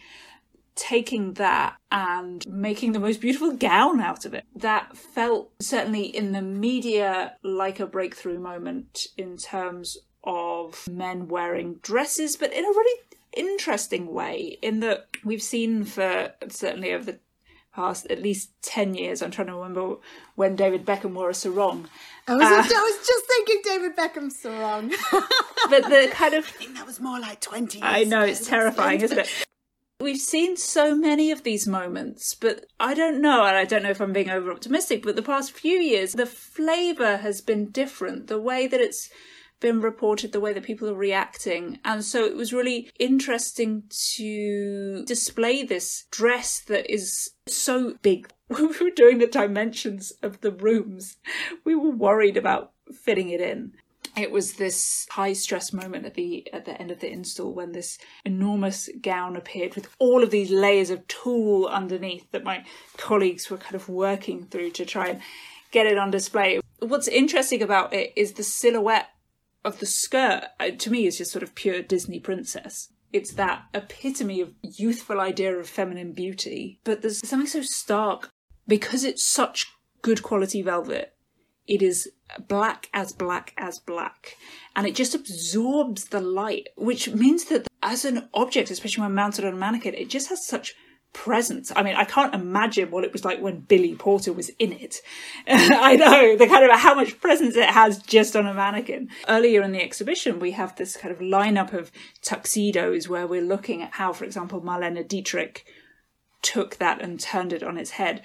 taking 0.75 1.35
that 1.35 1.77
and 1.93 2.47
making 2.49 2.93
the 2.93 2.99
most 2.99 3.21
beautiful 3.21 3.53
gown 3.53 4.01
out 4.01 4.25
of 4.25 4.33
it. 4.33 4.45
That 4.57 4.97
felt 4.97 5.51
certainly 5.61 6.05
in 6.05 6.33
the 6.33 6.41
media 6.41 7.37
like 7.43 7.81
a 7.81 7.87
breakthrough 7.87 8.39
moment 8.39 9.07
in 9.19 9.37
terms 9.37 9.99
of 10.25 10.89
men 10.89 11.29
wearing 11.29 11.75
dresses, 11.83 12.37
but 12.37 12.53
in 12.53 12.65
a 12.65 12.69
really 12.69 13.01
interesting 13.37 14.13
way, 14.13 14.59
in 14.63 14.81
that 14.81 15.07
we've 15.23 15.43
seen 15.43 15.85
for 15.85 16.33
certainly 16.49 16.93
over 16.95 17.05
the 17.05 17.19
past 17.75 18.07
at 18.11 18.21
least 18.21 18.51
10 18.63 18.95
years. 18.95 19.23
I'm 19.23 19.31
trying 19.31 19.47
to 19.49 19.55
remember 19.55 19.97
when 20.35 20.57
David 20.57 20.85
Beckham 20.85 21.15
wore 21.15 21.31
a 21.31 21.35
sarong. 21.35 21.89
I 22.27 22.35
was, 22.35 22.43
uh, 22.43 22.75
I 22.77 22.99
was 22.99 23.07
just 23.07 23.27
thinking 23.27 23.61
David 23.65 23.97
Beckham's 23.97 24.39
sarong. 24.39 24.91
but 25.71 25.85
the 25.85 26.09
kind 26.13 26.35
of. 26.35 26.47
I 26.47 26.51
think 26.51 26.75
that 26.77 26.87
was 26.87 27.01
more 27.01 27.21
like 27.21 27.41
20 27.41 27.79
years 27.79 27.89
I 27.89 28.05
know, 28.05 28.23
it's 28.23 28.47
terrifying, 28.47 29.01
isn't 29.01 29.19
it? 29.19 29.29
We've 30.01 30.17
seen 30.17 30.57
so 30.57 30.97
many 30.97 31.31
of 31.31 31.43
these 31.43 31.67
moments, 31.67 32.35
but 32.35 32.65
I 32.81 32.95
don't 32.95 33.21
know, 33.21 33.45
and 33.45 33.57
I 33.57 33.67
don't 33.67 33.83
know 33.83 33.91
if 33.91 34.01
I'm 34.01 34.15
being 34.15 34.31
over 34.31 34.51
optimistic, 34.51 35.03
but 35.03 35.15
the 35.15 35.23
past 35.23 35.53
few 35.53 35.77
years, 35.77 36.15
the 36.15 36.25
flavour 36.25 37.19
has 37.19 37.43
been 37.43 37.71
different. 37.71 38.27
The 38.27 38.41
way 38.41 38.67
that 38.67 38.81
it's 38.81 39.11
been 39.61 39.81
reported, 39.81 40.33
the 40.33 40.41
way 40.41 40.53
that 40.53 40.63
people 40.63 40.89
are 40.89 40.95
reacting. 40.95 41.79
And 41.85 42.05
so 42.05 42.25
it 42.25 42.37
was 42.37 42.53
really 42.53 42.91
interesting 42.99 43.85
to 44.17 45.05
display 45.07 45.63
this 45.63 46.07
dress 46.11 46.61
that 46.61 46.93
is 46.93 47.31
so 47.47 47.95
big. 48.03 48.29
When 48.49 48.67
we 48.69 48.79
were 48.81 48.91
doing 48.97 49.19
the 49.19 49.29
dimensions 49.29 50.13
of 50.25 50.41
the 50.41 50.51
rooms, 50.51 51.19
we 51.65 51.77
were 51.77 51.93
worried 51.93 52.37
about 52.37 52.73
fitting 52.93 53.29
it 53.29 53.41
in 53.41 53.75
it 54.17 54.31
was 54.31 54.55
this 54.55 55.07
high 55.11 55.33
stress 55.33 55.73
moment 55.73 56.05
at 56.05 56.15
the 56.15 56.53
at 56.53 56.65
the 56.65 56.81
end 56.81 56.91
of 56.91 57.01
the 57.01 57.11
install 57.11 57.53
when 57.53 57.73
this 57.73 57.99
enormous 58.25 58.89
gown 59.01 59.37
appeared 59.37 59.75
with 59.75 59.89
all 59.99 60.23
of 60.23 60.31
these 60.31 60.51
layers 60.51 60.91
of 60.91 61.07
tulle 61.07 61.67
underneath 61.67 62.31
that 62.33 62.45
my 62.45 62.65
colleagues 62.97 63.51
were 63.51 63.57
kind 63.57 63.75
of 63.75 63.89
working 63.89 64.47
through 64.47 64.71
to 64.71 64.85
try 64.85 65.09
and 65.09 65.21
get 65.71 65.87
it 65.87 65.99
on 65.99 66.11
display. 66.11 66.61
What's 66.81 67.09
interesting 67.09 67.63
about 67.63 67.93
it 67.93 68.13
is 68.17 68.33
the 68.33 68.43
silhouette 68.43 69.11
of 69.65 69.79
the 69.79 69.87
skirt 69.87 70.45
uh, 70.59 70.71
to 70.71 70.91
me 70.91 71.07
is 71.07 71.19
just 71.19 71.33
sort 71.33 71.43
of 71.43 71.55
pure 71.55 71.83
Disney 71.83 72.21
princess. 72.21 72.91
It's 73.13 73.33
that 73.35 73.65
epitome 73.75 74.41
of 74.41 74.55
youthful 74.63 75.21
idea 75.21 75.57
of 75.57 75.69
feminine 75.69 76.13
beauty, 76.13 76.79
but 76.85 77.03
there's 77.03 77.27
something 77.27 77.49
so 77.49 77.63
stark 77.63 78.31
because 78.69 79.05
it's 79.05 79.23
such 79.23 79.67
good 80.03 80.23
quality 80.23 80.63
velvet 80.63 81.15
it 81.71 81.83
is 81.83 82.11
black 82.49 82.89
as 82.93 83.13
black 83.13 83.55
as 83.57 83.79
black. 83.79 84.37
And 84.75 84.89
it 84.89 84.97
just 84.97 85.15
absorbs 85.15 86.07
the 86.07 86.21
light, 86.21 86.69
which 86.77 87.11
means 87.11 87.45
that 87.45 87.69
as 87.81 88.05
an 88.05 88.29
object, 88.35 88.73
especially 88.73 89.03
when 89.03 89.15
mounted 89.15 89.45
on 89.45 89.55
a 89.55 89.57
mannequin, 89.57 89.95
it 89.95 90.11
just 90.11 90.29
has 90.31 90.45
such 90.45 90.75
presence. 91.13 91.73
I 91.75 91.83
mean, 91.83 91.97
I 91.97 92.05
can't 92.05 92.35
imagine 92.35 92.91
what 92.91 93.05
it 93.05 93.13
was 93.13 93.25
like 93.25 93.41
when 93.41 93.61
Billy 93.61 93.95
Porter 93.95 94.33
was 94.33 94.51
in 94.59 94.73
it. 94.73 94.97
I 95.49 95.97
know 95.97 96.37
the 96.37 96.47
kind 96.47 96.65
of 96.65 96.79
how 96.79 96.95
much 96.95 97.21
presence 97.21 97.57
it 97.57 97.69
has 97.69 97.99
just 97.99 98.37
on 98.37 98.47
a 98.47 98.55
mannequin. 98.55 99.11
Earlier 99.29 99.63
in 99.63 99.73
the 99.73 99.83
exhibition, 99.83 100.39
we 100.39 100.53
have 100.53 100.77
this 100.77 100.97
kind 100.97 101.13
of 101.13 101.21
lineup 101.21 101.73
of 101.73 101.91
tuxedos 102.23 103.09
where 103.09 103.27
we're 103.27 103.43
looking 103.43 103.83
at 103.83 103.93
how, 103.93 104.13
for 104.13 104.25
example, 104.25 104.61
Marlene 104.61 105.07
Dietrich 105.07 105.65
took 106.43 106.77
that 106.77 107.03
and 107.03 107.21
turned 107.21 107.53
it 107.53 107.63
on 107.63 107.77
its 107.77 107.91
head 107.91 108.23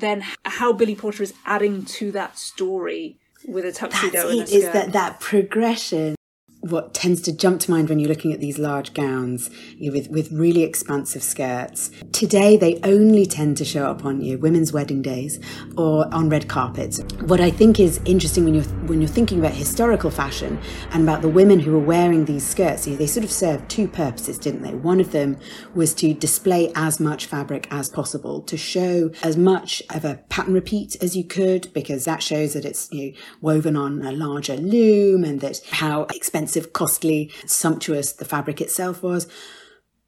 then 0.00 0.24
how 0.44 0.72
Billy 0.72 0.94
Porter 0.94 1.22
is 1.22 1.34
adding 1.44 1.84
to 1.84 2.12
that 2.12 2.38
story 2.38 3.18
with 3.46 3.64
a 3.64 3.72
tuxedo 3.72 4.12
That's 4.12 4.30
and 4.30 4.40
a 4.42 4.46
skirt. 4.46 4.56
Is 4.56 4.72
that 4.72 4.92
that 4.92 5.20
progression 5.20 6.14
what 6.60 6.92
tends 6.92 7.22
to 7.22 7.32
jump 7.32 7.60
to 7.60 7.70
mind 7.70 7.88
when 7.88 8.00
you're 8.00 8.08
looking 8.08 8.32
at 8.32 8.40
these 8.40 8.58
large 8.58 8.92
gowns 8.92 9.48
you 9.76 9.90
know, 9.90 9.96
with, 9.96 10.08
with 10.10 10.32
really 10.32 10.62
expansive 10.62 11.22
skirts. 11.22 11.90
Today, 12.12 12.56
they 12.56 12.80
only 12.82 13.26
tend 13.26 13.56
to 13.58 13.64
show 13.64 13.86
up 13.86 14.04
on 14.04 14.20
you 14.20 14.38
women's 14.38 14.72
wedding 14.72 15.00
days 15.00 15.38
or 15.76 16.12
on 16.12 16.28
red 16.28 16.48
carpets. 16.48 17.00
What 17.20 17.40
I 17.40 17.50
think 17.50 17.78
is 17.78 18.00
interesting 18.04 18.44
when 18.44 18.54
you're 18.54 18.64
when 18.88 19.00
you're 19.00 19.08
thinking 19.08 19.38
about 19.38 19.52
historical 19.52 20.10
fashion 20.10 20.58
and 20.90 21.02
about 21.04 21.22
the 21.22 21.28
women 21.28 21.60
who 21.60 21.72
were 21.72 21.78
wearing 21.78 22.24
these 22.24 22.46
skirts, 22.46 22.86
you 22.86 22.92
know, 22.92 22.98
they 22.98 23.06
sort 23.06 23.24
of 23.24 23.30
served 23.30 23.68
two 23.68 23.86
purposes, 23.86 24.38
didn't 24.38 24.62
they? 24.62 24.74
One 24.74 25.00
of 25.00 25.12
them 25.12 25.38
was 25.74 25.94
to 25.94 26.12
display 26.12 26.72
as 26.74 26.98
much 26.98 27.26
fabric 27.26 27.68
as 27.70 27.88
possible, 27.88 28.42
to 28.42 28.56
show 28.56 29.10
as 29.22 29.36
much 29.36 29.82
of 29.90 30.04
a 30.04 30.16
pattern 30.28 30.54
repeat 30.54 30.96
as 31.00 31.16
you 31.16 31.22
could, 31.22 31.72
because 31.72 32.04
that 32.04 32.22
shows 32.22 32.54
that 32.54 32.64
it's 32.64 32.90
you 32.90 33.12
know, 33.12 33.18
woven 33.40 33.76
on 33.76 34.02
a 34.02 34.10
larger 34.10 34.56
loom 34.56 35.22
and 35.22 35.40
that 35.40 35.60
how 35.70 36.02
expensive 36.04 36.47
expensive, 36.48 36.72
costly, 36.72 37.30
sumptuous 37.46 38.12
the 38.12 38.24
fabric 38.24 38.60
itself 38.60 39.02
was. 39.02 39.26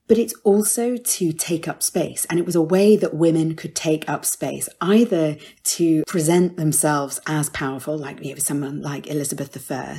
But 0.09 0.19
it's 0.19 0.35
also 0.43 0.97
to 0.97 1.33
take 1.33 1.69
up 1.69 1.83
space. 1.83 2.27
And 2.29 2.39
it 2.39 2.47
was 2.47 2.57
a 2.57 2.63
way 2.63 2.97
that 2.97 3.15
women 3.15 3.55
could 3.55 3.77
take 3.77 4.09
up 4.09 4.25
space, 4.25 4.69
either 4.81 5.37
to 5.77 6.03
present 6.07 6.57
themselves 6.57 7.21
as 7.27 7.49
powerful, 7.51 7.97
like 7.97 8.25
you 8.25 8.33
know, 8.33 8.39
someone 8.39 8.83
like 8.83 9.07
Elizabeth 9.07 9.71
I, 9.71 9.99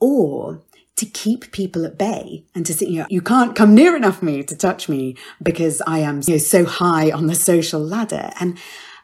or 0.00 0.62
to 0.96 1.06
keep 1.06 1.50
people 1.50 1.84
at 1.84 1.98
bay 1.98 2.46
and 2.54 2.64
to 2.64 2.72
say, 2.72 2.86
you 2.86 3.00
know, 3.00 3.06
you 3.10 3.20
can't 3.20 3.56
come 3.56 3.74
near 3.74 3.96
enough 3.96 4.22
me 4.22 4.42
to 4.44 4.56
touch 4.56 4.88
me 4.88 5.16
because 5.42 5.82
I 5.86 5.98
am 5.98 6.22
you 6.26 6.34
know, 6.34 6.38
so 6.38 6.64
high 6.64 7.10
on 7.10 7.26
the 7.26 7.34
social 7.34 7.80
ladder. 7.80 8.30
And 8.40 8.56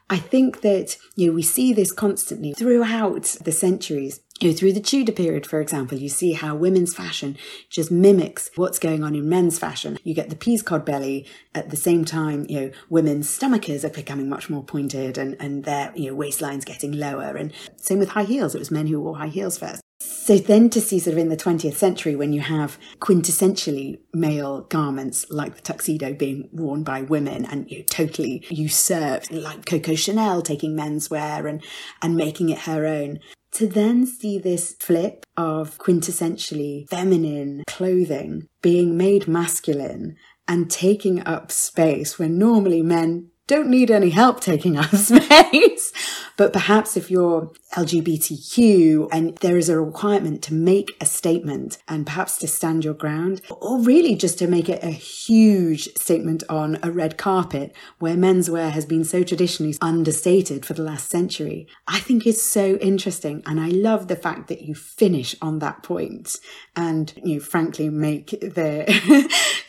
I 0.08 0.18
think 0.18 0.62
that, 0.62 0.96
you 1.16 1.26
know, 1.26 1.34
we 1.34 1.42
see 1.42 1.72
this 1.72 1.92
constantly 1.92 2.52
throughout 2.54 3.36
the 3.44 3.52
centuries. 3.52 4.20
You 4.40 4.48
know, 4.48 4.56
through 4.56 4.72
the 4.72 4.80
Tudor 4.80 5.12
period, 5.12 5.46
for 5.46 5.60
example, 5.60 5.98
you 5.98 6.08
see 6.08 6.32
how 6.32 6.54
women's 6.54 6.94
fashion 6.94 7.36
just 7.68 7.90
mimics 7.90 8.50
what's 8.56 8.78
going 8.78 9.04
on 9.04 9.14
in 9.14 9.28
men's 9.28 9.58
fashion. 9.58 9.98
You 10.02 10.14
get 10.14 10.30
the 10.30 10.34
peascod 10.36 10.86
belly 10.86 11.26
at 11.54 11.68
the 11.68 11.76
same 11.76 12.06
time, 12.06 12.46
you 12.48 12.60
know, 12.60 12.70
women's 12.88 13.28
stomachers 13.28 13.84
are 13.84 13.90
becoming 13.90 14.30
much 14.30 14.48
more 14.48 14.64
pointed 14.64 15.18
and, 15.18 15.36
and 15.38 15.64
their, 15.64 15.92
you 15.94 16.10
know, 16.10 16.16
waistlines 16.16 16.64
getting 16.64 16.92
lower. 16.92 17.36
And 17.36 17.52
same 17.76 17.98
with 17.98 18.10
high 18.10 18.24
heels. 18.24 18.54
It 18.54 18.60
was 18.60 18.70
men 18.70 18.86
who 18.86 18.98
wore 19.02 19.18
high 19.18 19.28
heels 19.28 19.58
first 19.58 19.82
So 20.30 20.38
then 20.38 20.70
to 20.70 20.80
see 20.80 21.00
sort 21.00 21.14
of 21.14 21.18
in 21.18 21.28
the 21.28 21.36
20th 21.36 21.74
century 21.74 22.14
when 22.14 22.32
you 22.32 22.40
have 22.40 22.78
quintessentially 23.00 23.98
male 24.14 24.60
garments 24.60 25.26
like 25.28 25.56
the 25.56 25.60
tuxedo 25.60 26.12
being 26.12 26.48
worn 26.52 26.84
by 26.84 27.02
women 27.02 27.44
and 27.46 27.68
you 27.68 27.78
know, 27.78 27.84
totally 27.90 28.46
usurped, 28.48 29.32
like 29.32 29.66
Coco 29.66 29.96
Chanel 29.96 30.40
taking 30.40 30.76
menswear 30.76 31.50
and, 31.50 31.64
and 32.00 32.14
making 32.14 32.48
it 32.48 32.60
her 32.60 32.86
own 32.86 33.18
to 33.54 33.66
then 33.66 34.06
see 34.06 34.38
this 34.38 34.76
flip 34.78 35.26
of 35.36 35.76
quintessentially 35.78 36.88
feminine 36.88 37.64
clothing 37.66 38.46
being 38.62 38.96
made 38.96 39.26
masculine 39.26 40.14
and 40.46 40.70
taking 40.70 41.26
up 41.26 41.50
space 41.50 42.20
when 42.20 42.38
normally 42.38 42.82
men 42.82 43.30
don't 43.48 43.68
need 43.68 43.90
any 43.90 44.10
help 44.10 44.40
taking 44.40 44.76
up 44.78 44.90
space. 44.94 45.92
But 46.40 46.54
perhaps 46.54 46.96
if 46.96 47.10
you're 47.10 47.52
LGBTQ 47.74 49.10
and 49.12 49.36
there 49.42 49.58
is 49.58 49.68
a 49.68 49.78
requirement 49.78 50.40
to 50.44 50.54
make 50.54 50.96
a 50.98 51.04
statement 51.04 51.76
and 51.86 52.06
perhaps 52.06 52.38
to 52.38 52.48
stand 52.48 52.82
your 52.82 52.94
ground, 52.94 53.42
or 53.50 53.78
really 53.78 54.14
just 54.14 54.38
to 54.38 54.46
make 54.46 54.70
it 54.70 54.82
a 54.82 54.88
huge 54.88 55.92
statement 55.98 56.42
on 56.48 56.78
a 56.82 56.90
red 56.90 57.18
carpet 57.18 57.76
where 57.98 58.16
menswear 58.16 58.70
has 58.70 58.86
been 58.86 59.04
so 59.04 59.22
traditionally 59.22 59.74
understated 59.82 60.64
for 60.64 60.72
the 60.72 60.82
last 60.82 61.10
century, 61.10 61.66
I 61.86 62.00
think 62.00 62.26
is 62.26 62.42
so 62.42 62.76
interesting. 62.76 63.42
And 63.44 63.60
I 63.60 63.68
love 63.68 64.08
the 64.08 64.16
fact 64.16 64.48
that 64.48 64.62
you 64.62 64.74
finish 64.74 65.36
on 65.42 65.58
that 65.58 65.82
point 65.82 66.36
and 66.74 67.12
you 67.22 67.40
frankly 67.40 67.90
make 67.90 68.30
the, 68.30 68.86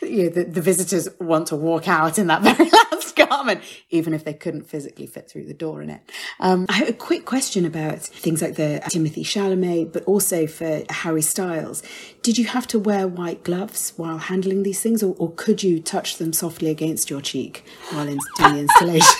you 0.00 0.22
know, 0.22 0.28
the, 0.30 0.44
the 0.44 0.62
visitors 0.62 1.06
want 1.20 1.48
to 1.48 1.56
walk 1.56 1.86
out 1.86 2.18
in 2.18 2.28
that 2.28 2.40
very 2.40 2.70
last 2.92 3.14
garment, 3.14 3.62
even 3.90 4.14
if 4.14 4.24
they 4.24 4.34
couldn't 4.34 4.64
physically 4.64 5.06
fit 5.06 5.30
through 5.30 5.44
the 5.44 5.54
door 5.54 5.82
in 5.82 5.90
it. 5.90 6.00
Um, 6.40 6.61
Um, 6.62 6.66
I 6.68 6.74
have 6.74 6.88
a 6.88 6.92
quick 6.92 7.24
question 7.24 7.64
about 7.64 7.98
things 7.98 8.40
like 8.40 8.54
the 8.54 8.80
Timothy 8.88 9.24
Chalamet, 9.24 9.92
but 9.92 10.04
also 10.04 10.46
for 10.46 10.84
Harry 10.90 11.22
Styles. 11.22 11.82
Did 12.22 12.38
you 12.38 12.46
have 12.46 12.68
to 12.68 12.78
wear 12.78 13.08
white 13.08 13.42
gloves 13.42 13.92
while 13.96 14.18
handling 14.18 14.62
these 14.62 14.80
things, 14.80 15.02
or, 15.02 15.16
or 15.18 15.32
could 15.32 15.64
you 15.64 15.80
touch 15.80 16.18
them 16.18 16.32
softly 16.32 16.70
against 16.70 17.10
your 17.10 17.20
cheek 17.20 17.64
while 17.90 18.06
in, 18.06 18.18
doing 18.36 18.54
the 18.54 18.60
installation? 18.60 19.14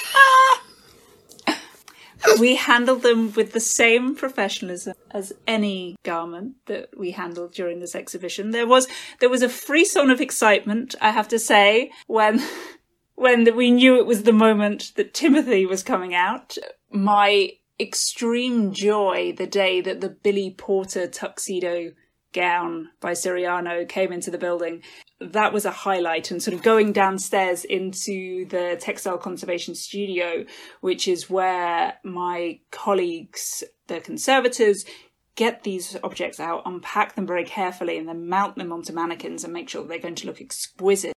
we 2.38 2.54
handled 2.54 3.02
them 3.02 3.32
with 3.32 3.52
the 3.52 3.60
same 3.60 4.14
professionalism 4.14 4.94
as 5.10 5.32
any 5.48 5.96
garment 6.04 6.54
that 6.66 6.96
we 6.96 7.10
handled 7.10 7.54
during 7.54 7.80
this 7.80 7.96
exhibition. 7.96 8.52
There 8.52 8.68
was 8.68 8.86
there 9.18 9.30
was 9.30 9.42
a 9.42 9.48
frisson 9.48 10.10
of 10.10 10.20
excitement, 10.20 10.94
I 11.00 11.10
have 11.10 11.26
to 11.28 11.40
say, 11.40 11.90
when 12.06 12.40
when 13.16 13.56
we 13.56 13.70
knew 13.72 13.98
it 13.98 14.06
was 14.06 14.22
the 14.22 14.32
moment 14.32 14.92
that 14.94 15.12
Timothy 15.12 15.66
was 15.66 15.82
coming 15.82 16.14
out. 16.14 16.56
My 16.92 17.52
extreme 17.80 18.72
joy 18.72 19.34
the 19.36 19.46
day 19.46 19.80
that 19.80 20.00
the 20.00 20.08
Billy 20.08 20.54
Porter 20.56 21.06
tuxedo 21.06 21.92
gown 22.32 22.88
by 23.00 23.12
Siriano 23.12 23.86
came 23.86 24.12
into 24.12 24.30
the 24.30 24.38
building. 24.38 24.82
That 25.20 25.52
was 25.52 25.64
a 25.64 25.70
highlight 25.70 26.30
and 26.30 26.42
sort 26.42 26.54
of 26.54 26.62
going 26.62 26.92
downstairs 26.92 27.64
into 27.64 28.46
the 28.46 28.78
textile 28.80 29.18
conservation 29.18 29.74
studio, 29.74 30.44
which 30.80 31.06
is 31.06 31.28
where 31.28 31.98
my 32.04 32.60
colleagues, 32.70 33.64
the 33.86 34.00
conservators, 34.00 34.86
get 35.34 35.62
these 35.62 35.96
objects 36.02 36.40
out, 36.40 36.62
unpack 36.64 37.14
them 37.16 37.26
very 37.26 37.44
carefully 37.44 37.98
and 37.98 38.08
then 38.08 38.28
mount 38.28 38.56
them 38.56 38.72
onto 38.72 38.92
mannequins 38.92 39.44
and 39.44 39.52
make 39.52 39.68
sure 39.68 39.84
they're 39.84 39.98
going 39.98 40.14
to 40.14 40.26
look 40.26 40.40
exquisite 40.40 41.12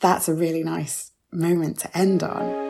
that's 0.00 0.28
a 0.28 0.34
really 0.34 0.62
nice 0.62 1.12
moment 1.32 1.78
to 1.80 1.98
end 1.98 2.22
on. 2.22 2.67